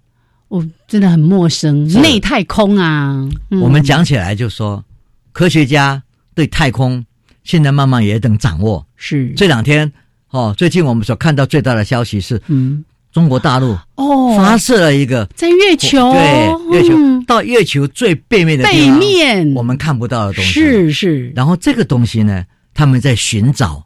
[0.48, 1.88] 我真的很陌生。
[2.02, 3.24] 内太空啊，
[3.62, 4.84] 我们讲起来就说，
[5.32, 6.02] 科学家
[6.34, 7.06] 对太空。
[7.46, 8.86] 现在慢慢也等掌握。
[8.98, 9.90] 是这两天
[10.32, 21.32] 哦，最近我们所看到最大的消息是，嗯，中国大陆哦发射了一个在月球，对月球到月球最背面的背面，我们看不到的东西是是。
[21.34, 22.44] 然后这个东西呢，
[22.74, 23.86] 他们在寻找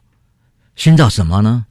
[0.74, 1.66] 寻找什么呢？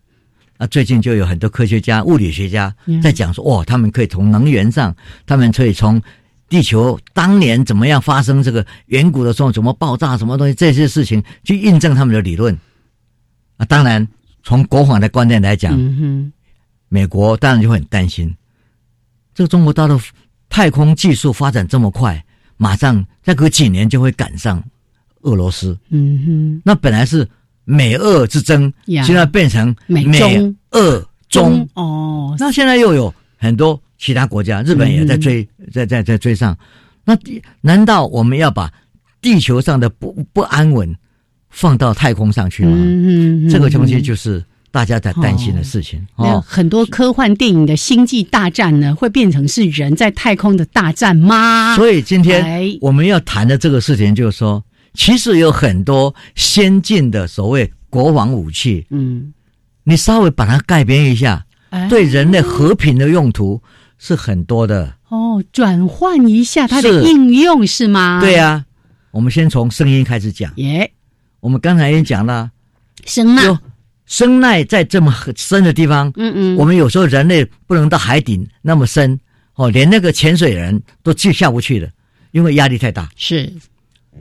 [0.58, 2.74] 啊，最近就有很多科学家、物理学家
[3.04, 6.02] 在讲说，哦，他们可以从能源上，他们可以从。
[6.50, 12.58] 地球当年怎么样发生这个远古的时候怎么爆炸什么东西这些事情去印证他们的理论
[13.58, 13.66] 啊？
[13.66, 14.06] 当然，
[14.44, 15.80] 从国防的观念来讲，
[16.90, 18.36] 美国当然就会很担心，
[19.36, 20.00] 这个中国大陆
[20.50, 22.22] 太空技术发展这么快，
[22.58, 24.64] 马上再隔几年就会赶上
[25.22, 25.78] 俄罗斯。
[25.90, 27.30] 嗯哼，那本来是
[27.64, 30.04] 美俄之争，现在变成美
[30.72, 33.80] 俄中哦，那现在又有很多。
[34.00, 36.58] 其他国家，日本也在追，在在在追上。
[37.04, 37.16] 那
[37.62, 38.72] 难道我们要把
[39.22, 40.96] 地球上的不不安稳
[41.50, 42.72] 放到太空上去吗？
[42.74, 46.06] 嗯嗯这个东西就是大家在担心的事情。
[46.16, 51.76] 哦，很多科幻电影的星际大战呢，会变成是人在太空的大战吗？
[51.76, 59.34] 所以今天我们要谈的这个事情，就是说，其实有很多先进的所谓国防武器，嗯，
[59.84, 61.44] 你稍微把它改编一下，
[61.90, 63.62] 对人类和平的用途。
[64.00, 68.20] 是很多的哦，转换一下它的应用是吗？
[68.22, 68.66] 对呀，
[69.12, 70.52] 我们先从声音开始讲。
[70.56, 70.90] 耶，
[71.42, 72.50] 我们刚才也讲了，
[73.06, 73.60] 声呐，
[74.06, 79.20] 声呐在这么深的地方，嗯嗯，我们有时候人类不能到海底那么深
[79.56, 81.92] 哦，连那个潜水人都去下不去的，
[82.32, 83.10] 因为压力太大。
[83.18, 83.52] 是，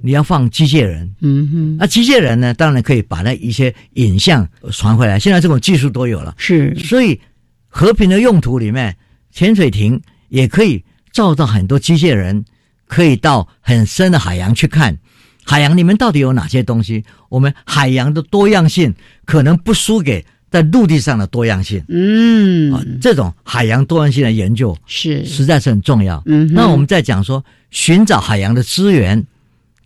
[0.03, 5.21] 你要放机械人，嗯哼，那机械人呢，当然可以把那一些影像传回来。
[5.21, 7.21] 现在这种技术都有了，是，所以
[7.69, 8.97] 和平的用途里面。
[9.31, 12.45] 潜水艇也可以造到很多机械人，
[12.87, 14.99] 可以到很深的海洋去看
[15.45, 17.05] 海洋里面到底有哪些东西。
[17.29, 21.85] 我们海洋的多样性可能不输给在陆地上的多样性。
[21.89, 26.23] 嗯，啊，这种海洋多样性的研究是实在是很重要。
[26.27, 29.27] 嗯，那我们在讲说寻找海洋的资源，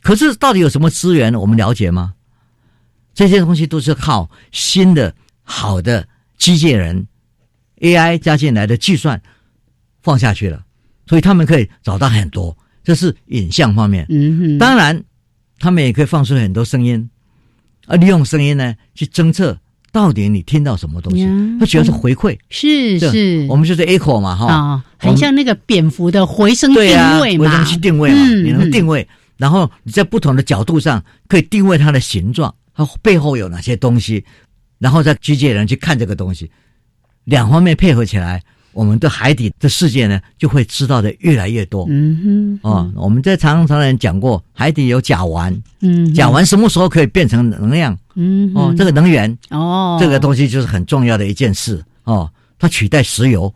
[0.02, 2.14] 可是到底有什么资源，我们了解吗？
[3.14, 6.06] 这些东西都是靠新的好的
[6.38, 7.06] 机械人
[7.82, 9.20] AI 加进来的计算
[10.02, 10.64] 放下去了，
[11.06, 12.56] 所以他们可以找到很多。
[12.82, 14.06] 这是影像方面。
[14.08, 15.04] 嗯哼，当然
[15.58, 17.08] 他们也可以放出很多声音，
[17.86, 19.56] 而利用声音呢去侦测
[19.92, 21.24] 到底你听到什么东西，
[21.60, 22.36] 它主要是回馈。
[22.48, 26.82] 是是，我们就是 echo 嘛，哈啊，很像那个蝙蝠的回声定
[27.20, 29.06] 位嘛，回声去定位嘛，你能定位，
[29.36, 34.24] 然后你在不同的角度上可以定位它的形状，它背后有哪些东西，
[34.78, 36.50] 然后再机器人去看这个东西，
[37.24, 38.42] 两方面配合起来。
[38.74, 41.86] 我们对海底的世界呢，就会知道的越来越多。
[41.90, 45.54] 嗯哼，哦，我们在常常人讲过，海底有甲烷。
[45.82, 47.94] 嗯，甲烷什么时候可以变成能量？
[48.14, 52.26] 嗯，哦，这个能源哦，这个东西就是很重要的一件事哦。
[52.58, 53.52] 它取代石油，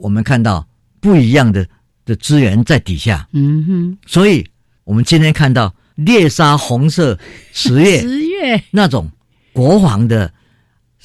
[0.00, 0.66] 我们看到
[0.98, 1.64] 不一样的
[2.04, 3.24] 的资源在底下。
[3.34, 4.44] 嗯哼，所以
[4.82, 7.16] 我们今天看到猎杀红色
[7.52, 9.08] 十月十月那种
[9.52, 10.28] 国防的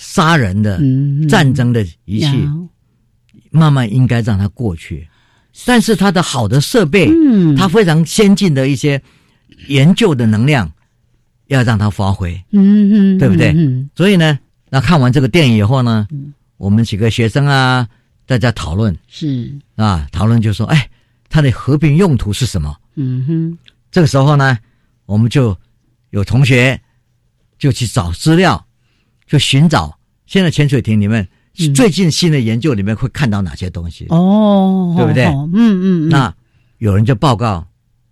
[0.01, 0.81] 杀人的
[1.29, 2.27] 战争的仪器。
[3.53, 5.05] 慢慢应该让它过去，
[5.65, 9.01] 但是它的好的设备，嗯，它非常先进的一些
[9.67, 10.71] 研究的能量，
[11.47, 13.53] 要让它发挥，嗯嗯，对不对？
[13.93, 14.39] 所以呢，
[14.69, 16.07] 那看完这个电影以后呢，
[16.55, 17.85] 我们几个学生啊，
[18.25, 19.51] 大家讨论是。
[19.75, 20.89] 啊，讨论就说，哎，
[21.27, 22.73] 它的和平用途是什么？
[22.95, 23.57] 嗯哼，
[23.91, 24.57] 这个时候呢，
[25.05, 25.57] 我们就
[26.11, 26.79] 有同学
[27.59, 28.65] 就去找资料，
[29.31, 31.25] 就寻找现在潜水艇里面。
[31.73, 34.05] 最近新的研究里面会看到哪些东西？
[34.09, 35.25] 哦，对不对？
[35.25, 36.09] 嗯嗯。
[36.09, 36.33] 那
[36.79, 37.65] 有人就报告，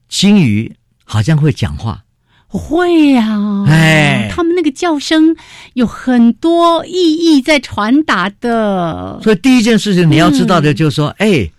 [0.08, 2.04] 鲸鱼好像会讲话。
[2.48, 5.36] 会呀，哎，他们那个叫声
[5.74, 9.20] 有很多意义在传达的。
[9.22, 11.50] 所以第一件事情你要知道的就是说，哎，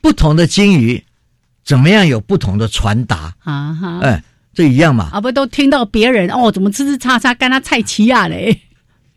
[0.00, 1.02] 不同的鲸鱼
[1.64, 3.74] 怎么样有不同的传达啊？
[3.74, 4.22] 哈，哎，
[4.54, 5.10] 这一样嘛？
[5.12, 8.62] 啊，不都听到别人哦，怎么吱吱喳喳跟他菜齐亚嘞？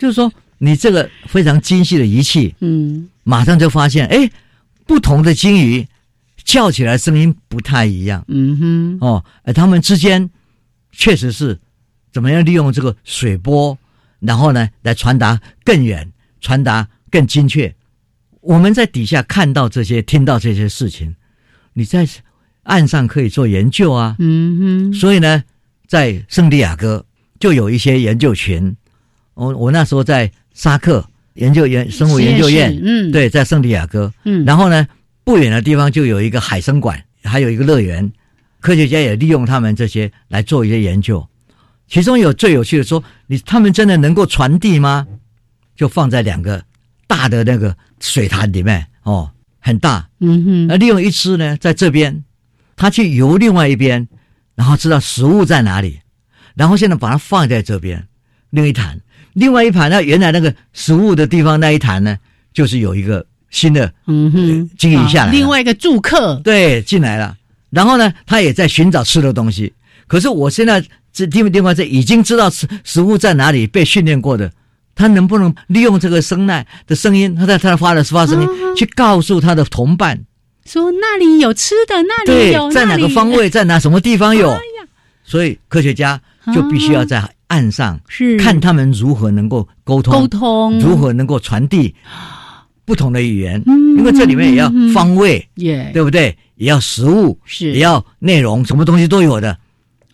[0.02, 0.32] 就是说。
[0.64, 4.30] 你这个非常精细的仪器，嗯，马上就发现，哎，
[4.86, 5.88] 不同的鲸鱼
[6.44, 10.30] 叫起来声音不太一样，嗯哼，哦，哎，它们之间
[10.92, 11.60] 确实是
[12.14, 13.76] 怎么样利用这个水波，
[14.20, 17.74] 然后呢来传达更远，传达更精确。
[18.42, 21.16] 我们在底下看到这些，听到这些事情，
[21.74, 22.08] 你在
[22.62, 25.44] 岸上可以做研究啊，嗯哼，所以呢，
[25.88, 27.04] 在圣地亚哥
[27.40, 28.76] 就有一些研究群，
[29.34, 30.32] 我我那时候在。
[30.54, 34.86] 沙克研究院生物研究院，嗯，对，在圣地亚哥，嗯，然后呢，
[35.24, 38.12] 不远的地方就有一个海生馆，还有一个乐园，
[38.60, 41.26] 科学家也利用他们这些来做一些研究。
[41.88, 45.08] 其中有最有趣的说，你他们真的能够传递吗？
[45.74, 46.62] 就放在两个
[47.08, 52.26] 大的那个水潭里面，哦，很大，嗯哼，那利用一只呢，在这边，
[52.76, 54.06] 他去游另外一边，
[54.56, 56.02] 然后知道食物在哪里，
[56.56, 58.06] 然后现在把它放在这边
[58.50, 59.00] 另一潭。
[59.34, 62.18] 另外一盘，那原来那个食物的地方那一坛呢，
[62.54, 66.36] 就是有一个新的嗯哼经营下来，另外一个住客。
[66.44, 67.36] 对进来了，
[67.70, 69.74] 然后呢，他也在寻找吃的东西。
[70.08, 74.52] 可是我现在这地方地方这已经知道食食物在哪里，被训练过的，
[74.96, 80.20] 他能不能利用这个声呐的声音，他在他发的发声音，去告诉他的同伴，
[80.66, 84.54] 说那里有吃的，那里有在哪个方位，在哪什么地方有，
[85.24, 86.20] 所以科学家
[86.54, 87.24] 就必须要在。
[87.52, 91.94] 岸上是看他们如何能够沟通，沟通如何能够传递
[92.86, 95.46] 不同的语言，因为这里面也要方位，
[95.92, 96.36] 对不对？
[96.56, 99.58] 也要食物，是也要内容，什么东西都有的。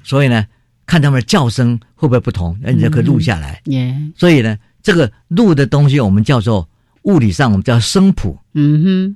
[0.04, 0.44] 所以呢，
[0.88, 3.62] 看他们的叫声会不会不同，那你就可以录下来。
[3.66, 6.68] 耶，所以呢，这个录的东西我们叫做
[7.04, 8.36] 物理上我们叫声谱。
[8.56, 9.16] 嗯哼，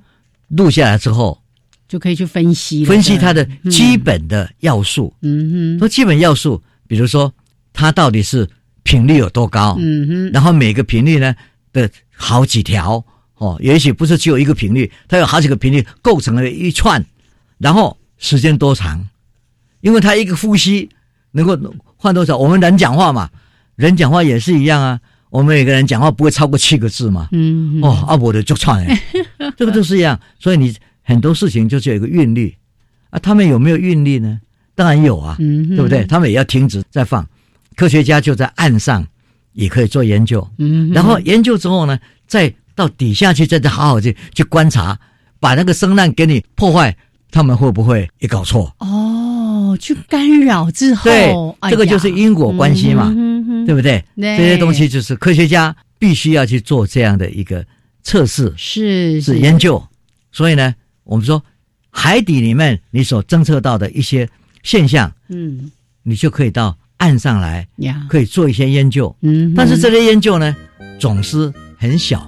[0.56, 1.42] 录下来之后
[1.88, 5.12] 就可以去分析，分析它的基本的要素。
[5.22, 7.32] 嗯哼，说基本要素，比如说。
[7.72, 8.48] 它到底是
[8.82, 9.76] 频率有多高？
[9.78, 11.34] 嗯哼，然后每个频率呢
[11.72, 13.04] 的好几条
[13.36, 17.04] 哦，也许不是只有一个频率，它有好几个频率构成了一串，
[17.58, 19.08] 然后时间多长？
[19.80, 20.88] 因为它一个呼吸
[21.32, 21.58] 能够
[21.96, 22.36] 换多少？
[22.36, 23.30] 我们人讲话嘛，
[23.76, 25.00] 人讲话也是一样啊。
[25.30, 27.26] 我们每个人讲话不会超过七个字嘛。
[27.32, 29.02] 嗯，哦，阿伯的就串哎，
[29.56, 30.20] 这个都是一样。
[30.38, 32.54] 所以你很多事情就是有一个韵律
[33.08, 33.18] 啊。
[33.18, 34.40] 他们有没有韵律呢？
[34.74, 36.04] 当然有啊，嗯，对不对？
[36.04, 37.26] 他们也要停止再放。
[37.76, 39.06] 科学家就在岸上
[39.52, 44.98] 也可以做研究，嗯，然后研究之后呢，再到底下去，再再好好去去观察，
[45.40, 46.96] 把那个声浪给你破坏，
[47.30, 48.74] 他们会不会也搞错？
[48.78, 53.12] 哦，去干扰之后，对，这个就是因果关系嘛，
[53.66, 54.02] 对不对？
[54.16, 57.64] 这些东西就是科学家必须要去做这样的一个
[58.02, 59.38] 测试，是是。
[59.38, 59.82] 研究。
[60.30, 61.42] 所以呢，我们说
[61.90, 64.26] 海底里面你所侦测到的一些
[64.62, 65.70] 现象，嗯，
[66.02, 67.66] 你就可以到岸上来，
[68.08, 69.12] 可以做一些研究。
[69.22, 70.54] 嗯，但是这些研究呢，
[71.00, 72.24] 总是很小，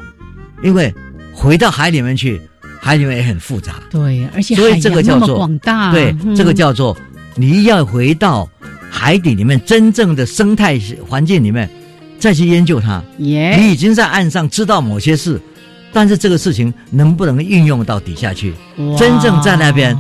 [0.65, 0.93] 因为
[1.33, 2.41] 回到海里面去，
[2.81, 3.75] 海里面也很复杂。
[3.89, 6.97] 对，而且所以这个叫做广大，对，这个叫做
[7.37, 8.51] 你要回到
[8.91, 10.77] 海底里面真正的生态
[11.09, 11.71] 环境里面，
[12.19, 13.01] 再去研究它。
[13.17, 15.41] 你已经在岸上知道某些事。
[15.97, 18.53] 但是这个事情能不能运用到底下去，
[18.99, 19.97] 真正在那边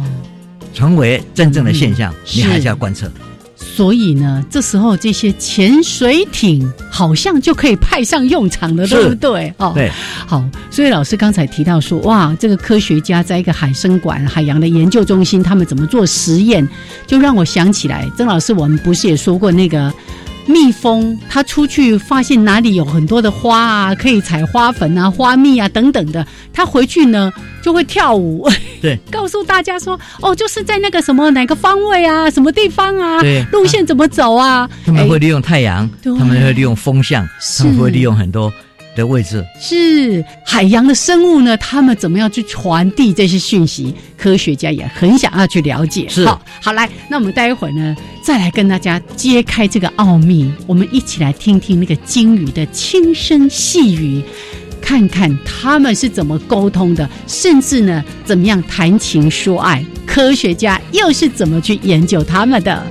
[0.72, 3.08] 成为真正的现象，你还是要观测。
[3.76, 9.52] 所以呢，这时候这些潜水艇好像就可以派上用场了，对不对？
[9.56, 9.90] 哦，对，
[10.26, 10.44] 好。
[10.70, 16.68] 所以老师刚才提到说，哇，这个科学家在一个海生馆、海洋的研究中心，他们怎么做实验，
[17.06, 19.92] 就让我想起来，曾老师，我们不是也说过那个？
[20.46, 27.32] 蜜蜂它出去发现哪里有很多的花啊，可以采花粉啊、花蜜啊等等的，它回去呢
[27.62, 28.48] 就会跳舞，
[28.82, 34.68] 对， 告诉大家说，哦，就是在那个什么哪个方位啊，什么地方啊，对，路线怎么走啊？
[34.84, 37.26] 他们会利用太阳，他们会利用风向，
[37.58, 38.52] 他们会利用很多。
[38.94, 41.56] 的位置是海洋的生物呢？
[41.56, 43.94] 他们怎么样去传递这些讯息？
[44.16, 46.08] 科学家也很想要去了解。
[46.08, 50.52] 是好，好来，那我们待会儿呢，再来跟大家揭开这个奥秘。
[50.66, 54.22] 我们一起来听听那个鲸鱼的轻声细语，
[54.80, 59.84] 看看他们是怎么沟通的，甚至呢，怎么样谈情说爱？
[60.06, 62.86] 科学家又是怎么去研究他们的？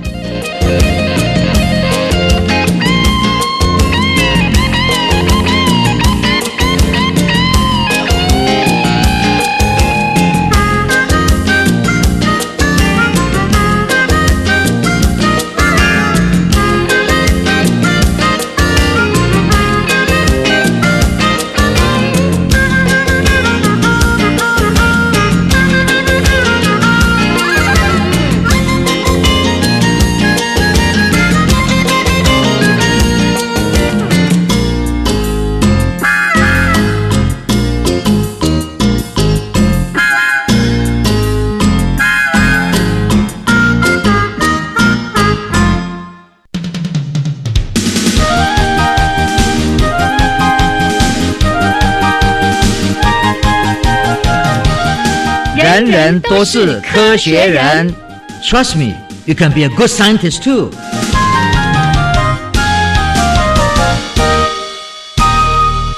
[56.30, 57.94] 都是科学人
[58.42, 58.94] ，Trust me,
[59.26, 60.70] you can be a good scientist too。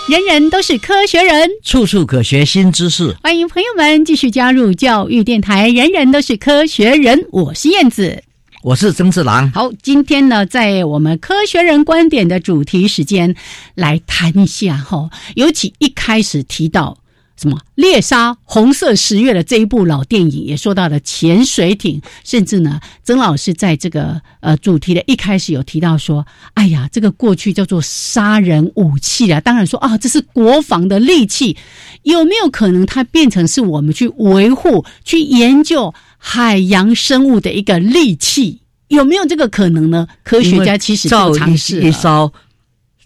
[0.09, 3.17] 人人都是科学人，处处可学新知识。
[3.23, 5.69] 欢迎朋友们继续加入教育电台。
[5.69, 8.25] 人人都是科学人，我是燕子，
[8.63, 9.51] 我是曾志郎。
[9.53, 13.37] 好，今天呢，在我们科学人观点的主题时间，
[13.75, 16.99] 来谈一下哈，尤其一开始提到。
[17.41, 31.57] 什么猎杀红色十月的这一部老电影也说到了潜水艇，甚至呢，曾老师在这个呃主题的一开始有提到说，哎呀，这个过去叫做杀人武器啊，当然说啊，这是国防的利器，
[32.05, 38.63] 有没有可能它变成是我们去维护、去研究海洋生物的一个利器？
[38.89, 40.07] 有没有这个可能呢？
[40.23, 42.33] 科学家其实都尝试一艘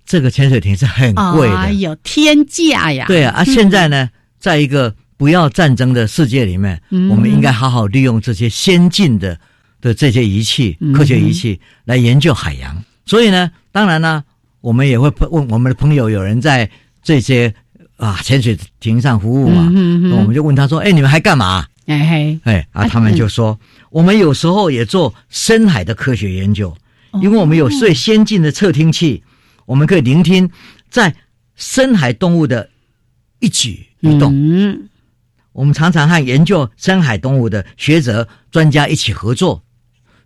[0.06, 3.06] 这个潜水艇是很贵的，哎呦，天价呀！
[3.08, 4.10] 对啊，啊，现在呢？
[4.40, 9.38] 在一个不要战争的世界里面，我们应该好好利用这些先进的
[9.80, 12.82] 的这些仪器、科学仪器来研究海洋。
[13.04, 14.24] 所以呢，当然呢，
[14.62, 16.70] 我们也会问我们的朋友，有人在
[17.02, 17.52] 这些
[17.96, 19.68] 啊潜水艇上服务嘛？
[20.08, 23.58] 那我们就问他说：“哎，你们还干嘛？”哎嘿，哎啊，他们就说
[23.90, 26.74] ：“我们有时候也做深海的科学研究，
[27.20, 29.22] 因为我们有最先进的测听器，
[29.66, 30.50] 我们可以聆听
[30.88, 31.14] 在
[31.56, 32.70] 深海动物的
[33.40, 34.88] 一举。”移动，嗯，
[35.52, 39.62] 我们常常和研究深海动物的学者、专家一起合作，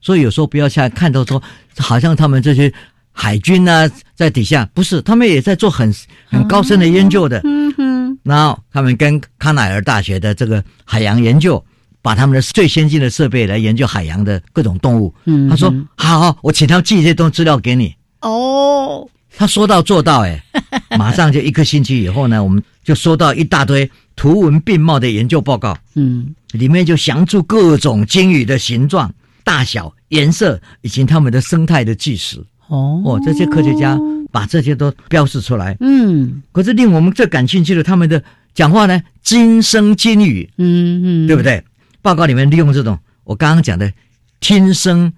[0.01, 1.43] 所以有时候不要像看到说，
[1.79, 2.73] 好像他们这些
[3.11, 5.93] 海军呢在底下，不是，他们也在做很
[6.27, 8.19] 很高深的研究的，嗯哼。
[8.23, 11.63] 然后他们跟康奈尔大学的这个海洋研究，
[12.01, 15.15] 把他们的最先进的设备来研究海洋的各种动物。
[15.25, 19.09] 嗯，他说：“好，好，我请他寄这些东资料给你。”哦。
[19.37, 20.43] 他说到做到，哎，
[20.97, 29.13] 马上就一个星期以后呢，我们就收到一大堆图文并茂的研究报告，嗯，里面就详述各种鲸鱼的形状、
[29.43, 32.39] 大小、颜色以及它们的生态的纪实。
[32.69, 33.99] 哦，哦，这些科学家
[34.31, 38.23] 把这些都标示出来，嗯，可是令我们最感兴趣的，他们的
[38.55, 41.63] 讲话呢，金生金语，嗯嗯，对不对？
[42.01, 43.93] 报告里面利用这种我刚刚讲的
[44.39, 45.13] 听声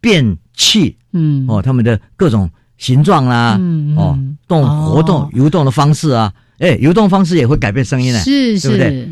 [0.00, 2.50] 辨器，嗯，哦，他们的各种。
[2.82, 4.18] 形状啦，嗯哦，
[4.48, 9.08] 动活动游动的方式啊，哎，游动方式也会改变声音呢，是对不对？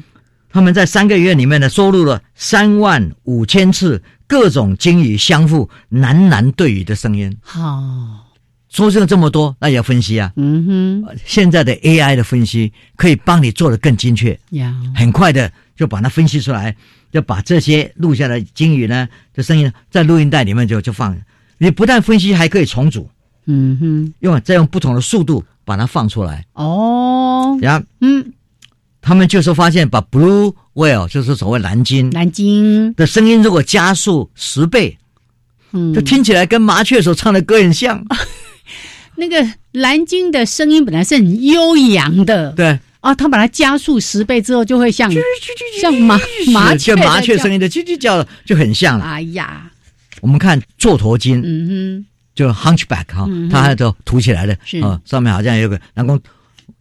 [0.52, 7.32] 他们在三个月里面呢，收录了三万五千次各种鲸鱼相互喃喃对语的声音。
[7.40, 8.26] 好，
[8.68, 10.32] 说了这么多，那也要分析啊。
[10.34, 16.74] 嗯哼，现在的 AI 的分析可以帮你做的更精确，呀，很快的就把它分析出来，
[17.12, 21.16] 就把这些录下的鲸鱼呢的声音在录音带里面就就放。
[21.58, 23.08] 你不但分析，还可以重组。
[23.50, 26.44] 嗯哼，用再用不同的速度把它放出来。
[26.54, 28.32] 哦，然后嗯。
[29.02, 32.92] 他们就是发现，把 blue whale 就是所谓蓝鲸，蓝鲸。
[32.92, 34.94] 的声音如果加速十倍，
[35.72, 38.04] 嗯，就听起来跟麻雀所唱的歌很像。
[39.16, 39.42] 那个
[39.72, 42.78] 蓝鲸的声音本来是很悠扬的，对。
[43.00, 45.10] 啊，他把它加速十倍之后，就会像
[45.80, 46.20] 像麻
[46.52, 49.04] 麻雀麻雀声音的叽叽叫就很像了。
[49.06, 49.70] 哎呀，
[50.20, 52.04] 我们看座头鲸，嗯
[52.48, 56.20] 哼，就 hunchback 哈，它还都凸起来的，啊，上面好像有个南宫。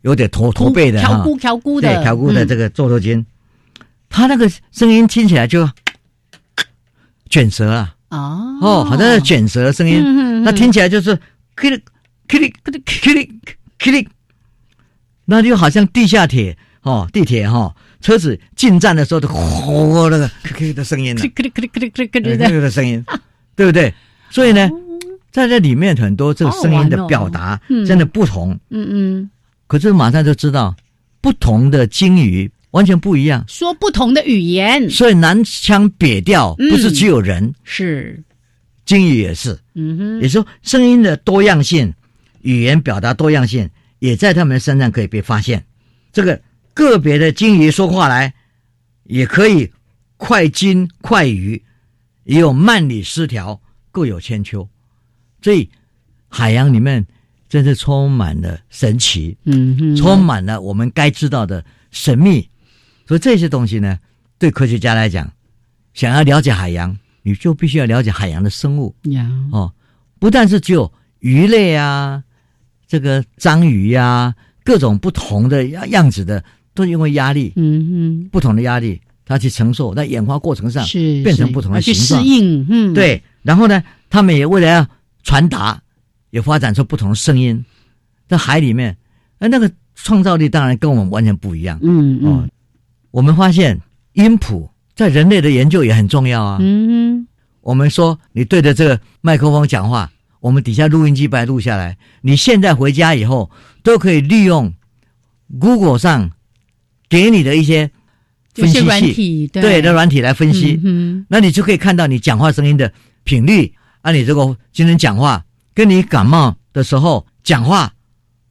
[0.02, 3.26] 有点驼驼背的哈，挑骨的，对，挑骨的这个座头鲸，
[4.08, 5.70] 它那个声音听起来就
[7.30, 11.14] 卷舌啊，哦，哦，好像是卷舌的声音，那听起来就是
[11.54, 11.78] 克里
[12.30, 13.30] 克里克里克里
[13.78, 14.08] 克里，
[15.26, 23.04] 那就好像地下铁哦，地铁哈，车子进站的时候的呼那个克克的声音呢，克里克里克里克里克里的声音，
[23.56, 23.94] 对不对？
[24.30, 24.70] 所以呢，
[25.32, 29.32] 在这里面很多这个声音的表达真的不同，嗯嗯。
[29.68, 30.76] 可是马上就知道，
[31.22, 38.24] 不同的鲸鱼完全不一样，说不同的语言，所以南腔北调不是只有人，是。
[38.86, 41.94] 鲸鱼也是，嗯哼，也说声音的多样性，
[42.42, 43.70] 语言表达多样性
[44.00, 45.64] 也在他们身上可以被发现。
[46.12, 46.42] 这个
[46.74, 48.34] 个别的鲸鱼说话来，
[49.04, 49.72] 也可以
[50.18, 51.62] 快鲸快鱼，
[52.24, 53.62] 也有慢里失调，
[53.92, 54.68] 各有千秋。
[55.42, 55.70] 所以
[56.28, 57.06] 海洋里面。
[57.50, 62.48] 真是充满了神奇，嗯哼，充满了我们该知道的神秘。
[63.08, 63.98] 所以这些东西呢，
[64.38, 65.28] 对科学家来讲，
[65.96, 68.94] 想要了解海洋，你就必须要了解海洋的生物。
[69.06, 69.74] 呀，哦，
[70.20, 72.24] 不但是只有鱼类啊，
[72.88, 76.44] 这个章鱼呀，各种不同的样样子的，
[76.76, 83.24] 都因为压力，嗯哼，不同的压力，它去承受，在演化过程上是变成不同的形状，适应，嗯，对。
[83.42, 84.88] 然后呢，他们也为了要
[85.30, 85.82] 传达。
[86.32, 87.66] 也发展出不同的声音，
[88.28, 88.96] 在海里面，
[89.40, 91.80] 那那个创造力当然跟我们完全不一样。
[91.82, 92.48] 嗯嗯，
[93.10, 93.82] 我们发现
[94.14, 96.60] 音谱在人类的研究也很重要啊。
[96.62, 97.28] 嗯，
[97.62, 101.98] 我们说你对着这个麦克风讲话，我们底下录音机把它录下来。
[102.22, 103.50] 你现在回家以后
[103.82, 104.72] 都可以利用
[105.60, 106.30] Google 上
[107.10, 107.90] 给你的一些
[108.54, 110.80] 分析器，对的软体来分析。
[110.84, 113.74] 嗯，那你就可以看到你讲话声音的频率。
[114.02, 115.44] 啊，你这个今天讲话。
[115.76, 117.94] 跟你感冒的时候讲话，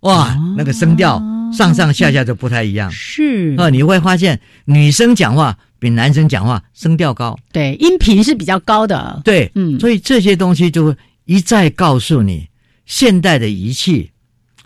[0.00, 1.22] 哇，那个声调
[1.52, 2.90] 上上下下就不太一样。
[2.90, 9.20] 是啊，你会发现女生讲话比男生讲话声调高，对，音频是比较高的。
[9.26, 10.96] 对，嗯，所以这些东西就
[11.26, 12.48] 一再告诉你，
[12.86, 14.10] 现代的仪器、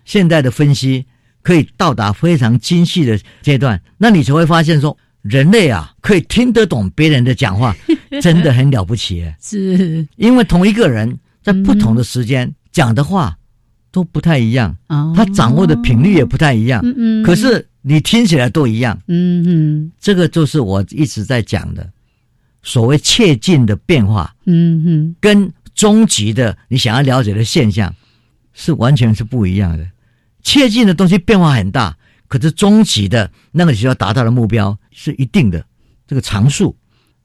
[0.05, 1.07] 现代的分析
[1.43, 3.83] 可以到达非常精细的阶段。
[3.99, 7.75] 那你就会发现说，人类啊，可以听得懂别人的讲话，
[8.21, 9.25] 真的很了不起。
[9.41, 11.19] 是，因为同一个人。
[11.45, 13.37] 在不同的时间讲的话
[13.91, 14.77] 都不太一样，
[15.13, 16.81] 他掌握的频率也不太一样。
[16.85, 18.97] 嗯嗯，可是你听起来都一样。
[19.09, 21.91] 嗯嗯，这个就是我一直在讲的
[22.63, 24.33] 所谓切近的变化。
[24.47, 27.93] 嗯哼，跟终极的你想要了解的现象
[28.53, 29.85] 是完全是不一样的。
[30.45, 31.97] 切近的东西变化很大，
[32.29, 35.65] 可是终极的那个需要达到的目标是一定的
[36.07, 36.77] 这个常数。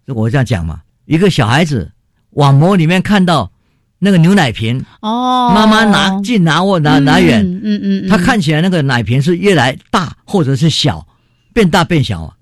[0.07, 1.91] 我这样讲嘛，一个小孩子
[2.32, 3.51] 网膜里面看到。
[3.99, 11.07] 那个牛奶瓶哦，妈妈拿近拿或拿拿远，嗯嗯，他看起来那个奶瓶是越来大或者是小，
[11.51, 12.36] 变大变小啊。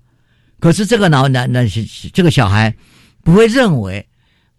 [0.60, 1.66] 可是这个脑奶那
[2.12, 2.76] 这个小孩
[3.24, 4.06] 不会认为，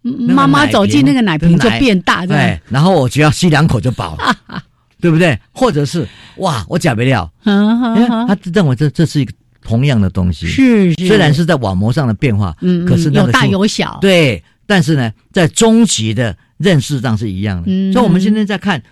[0.02, 2.60] 妈妈走进那个奶瓶就变大，对。
[2.68, 4.34] 然后我只要吸两口就饱了，
[5.00, 5.38] 对不对？
[5.52, 6.04] 或者是
[6.38, 9.32] 哇，我假不了，他认为这这是一个
[9.68, 14.42] 同样的东西，是虽然是在网膜上的变化，嗯，可是有大有小，对。
[14.66, 16.34] 但是呢，在终极的。
[16.58, 18.82] 认识上是一样的，所以我们现在在看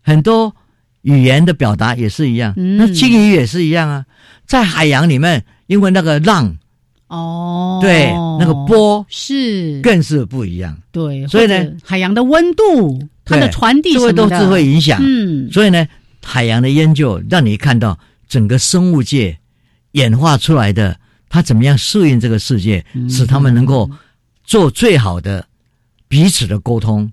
[0.00, 0.54] 很多
[1.02, 2.54] 语言的表达也是一样。
[2.56, 4.04] 那鲸鱼也是一样啊，
[4.46, 6.56] 在海洋里面，因为那个浪
[7.08, 10.78] 哦，对，那个波是更是不一样。
[10.92, 15.00] 对，所以呢，海洋的温度，它的传递，这个都是会影响。
[15.02, 15.88] 嗯，所以呢，
[16.22, 17.98] 海洋的研究让你看到
[18.28, 19.36] 整个生物界
[19.98, 23.90] 演化出来的，它怎么样适应这个世界，使他们能够
[24.44, 25.46] 做最好的。
[26.10, 27.12] 彼此的沟通，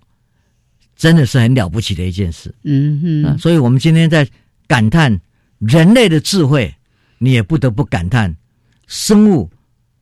[0.95, 2.55] 真的是很了不起的一件事。
[2.63, 4.25] 嗯哼，所以我们今天在
[4.67, 5.19] 感叹
[5.59, 6.73] 人类的智慧，
[7.17, 8.33] 你也不得不感叹
[8.88, 9.51] 生物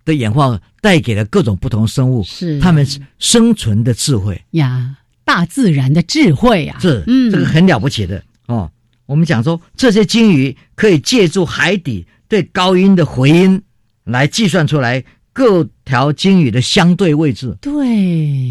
[0.05, 2.85] 的演化带给了各种不同生物是他们
[3.17, 8.69] 生存的智慧呀，大自然的智慧啊，是嗯这个很了不起的哦。
[9.07, 13.61] 我们讲说这些鲸鱼可以借助海底对高音的回音
[14.05, 18.49] 来计算出来各条鲸鱼的相对位置，对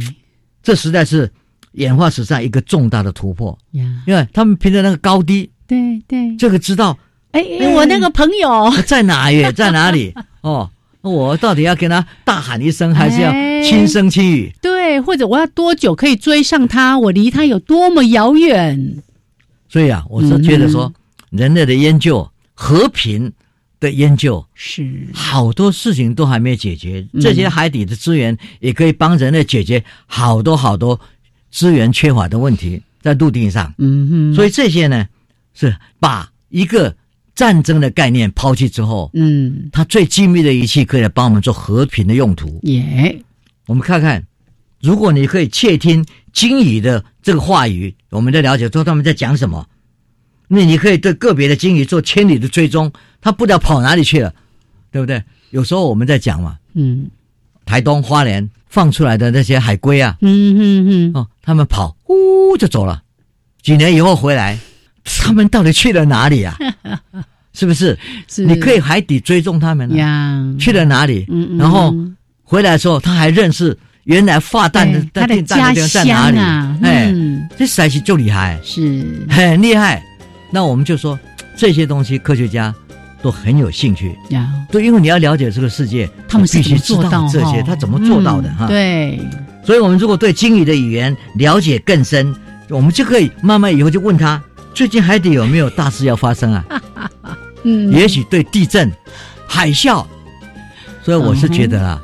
[0.62, 1.28] 这实在是
[1.72, 3.58] 演化史上一个重大的突破。
[3.72, 6.96] 呀，因为他们凭着那个高低，对对，这个知道
[7.32, 10.70] 哎，哎我那个朋友在哪里， 在哪里哦。
[11.00, 14.54] 我到底要跟他大喊一声，还是要哎轻声轻语？
[14.62, 16.96] 对，或者我要多久可以追上他？
[17.00, 19.02] 我离他有多么遥远？
[19.68, 20.94] 所以啊，我是觉得说，
[21.30, 23.32] 人类的研究、和平
[23.82, 27.04] 的研究，是好多事情都还没有解决。
[27.12, 30.98] 嗯这些海底的资源也可以帮人类解决好多好多
[31.50, 33.74] 资源缺乏的问题，在陆地上。
[33.78, 35.08] 嗯哼，所以这些呢，
[35.52, 36.94] 是把一个
[37.34, 42.60] 战争的概念抛弃之后，嗯，它最精密的仪器可以来帮我们做和平的用途。
[42.62, 43.20] 耶，
[43.66, 44.24] 我们看看，
[44.80, 49.66] 如果你可以窃听鲸鱼的这个话语，我们在了解说他们在讲什么，
[50.48, 52.92] 那你可以对个别的鲸鱼做千里的追踪，
[53.22, 54.34] 它不知道跑哪里去了，
[54.90, 55.22] 对不对？
[55.50, 57.06] 有时候我们在讲嘛，嗯
[57.64, 63.02] 台东花莲放出来的那些海龟啊，嗯嗯嗯，哦，他们跑呼就走了，
[63.62, 64.58] 几年以后回来，
[65.04, 66.58] 他们到底去了哪里啊？
[67.54, 67.98] 是不是？
[68.28, 69.88] 是你可以海底追踪他们
[70.58, 71.26] 去了哪里？
[71.28, 71.94] 嗯嗯然后
[72.42, 75.74] 回来的时候，他还认识原来发蛋的的地方在哪里？
[75.76, 80.02] 家乡啊哎，嗯这实在是就厉害，是很厉害。
[80.50, 81.18] 那我们就说
[81.56, 82.74] 这些东西，科学家
[83.22, 84.18] 都很有兴趣。
[84.30, 88.66] 呀，对，因为你要了解这个世界，他们必须知道这些，他怎么做到的嗯哈？。
[88.66, 89.20] 对，
[89.64, 92.34] 所以，我们如果对鲸鱼的语言了解更深，
[92.68, 94.42] 我们就可以慢慢以后就问他，
[94.74, 96.64] 最近海底有没有大事要发生啊？
[97.64, 98.90] 嗯，也许对地震、
[99.46, 100.04] 海啸。
[101.04, 102.02] 所以我是觉得啊，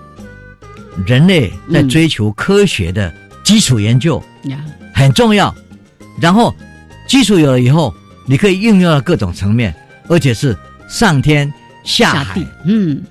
[1.06, 3.12] 人类在追求科学的
[3.44, 4.58] 基础研究呀，
[4.94, 5.54] 很重要。
[6.20, 6.54] 然后
[7.06, 7.94] 基础有了以后，
[8.26, 9.74] 你可以应用到各种层面，
[10.08, 10.56] 而且是
[10.89, 11.53] 上天
[11.84, 13.03] 下海嗯，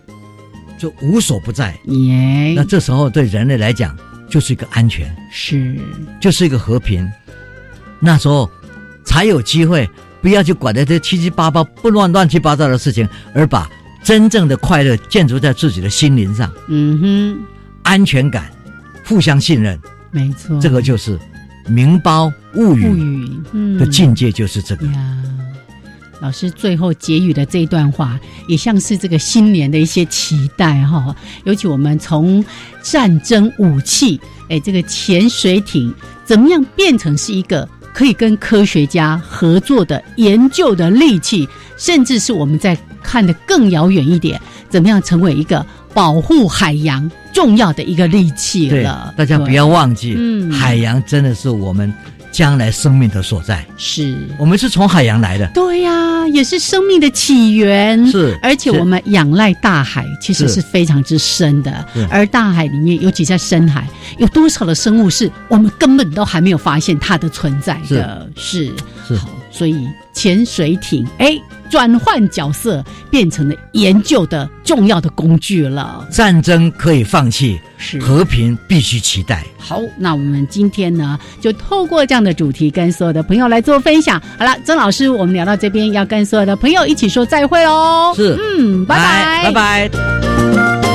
[0.77, 1.73] 就无所不在。
[1.85, 3.95] 耶，那这时候对人类来讲，
[4.27, 5.79] 就是一个安全，是
[6.19, 7.09] 就是一个和平。
[7.99, 8.49] 那时候
[9.05, 9.89] 才有机会，
[10.21, 13.69] 不要去管那些七七八八、不乱乱七八糟的事情，而把
[14.03, 17.39] 真正的快乐建筑在自己的心灵上，嗯哼，
[17.83, 18.51] 安全感、
[19.05, 19.79] 互相信任，
[20.11, 21.17] 没错，这个就是
[21.67, 23.29] 明包物物语
[23.79, 24.85] 的境界，就是这个。
[24.87, 25.23] 呀。
[26.19, 31.15] 老师最后结语的这一段话，也像是这个新年的一些期待哈。
[31.43, 32.43] 尤其我们从
[32.81, 35.93] 战争武器，哎，这个潜水艇
[36.25, 41.47] 怎么样变成是一个可以跟科学家合作的研究的利器，
[41.77, 51.93] 甚至是我们在看得更遥远一点，怎么样成为一个保护海洋重要的一个利器对了。，大家不要忘记，嗯海洋真的是我们
[52.37, 53.65] 将来生命的所在。
[53.77, 54.15] 是。
[54.37, 58.05] 我们是从海洋来的，对呀、也是生命的起源。
[58.05, 61.83] 是而且我们仰赖大海，其实是是非常之深的。
[62.11, 63.87] 而大海里面，尤其在深海，
[64.19, 68.29] 有多少的生物是我们根本都还没有发现它的存在的？
[68.35, 68.71] 是
[69.07, 71.35] 是好，所以潜水艇，哎，
[71.69, 76.05] 转换角色，变成了研究的重要的工具了。
[76.11, 79.43] 战争可以放弃，是和平必须期待。
[79.57, 84.21] 好，那我们今天呢，就透过这样的主题，跟所有的朋友来做分享。
[84.37, 88.13] 好了，曾老师，我们聊到这边，要跟所有的朋友一起说再会喽。
[88.15, 90.86] 是嗯，拜拜，拜拜。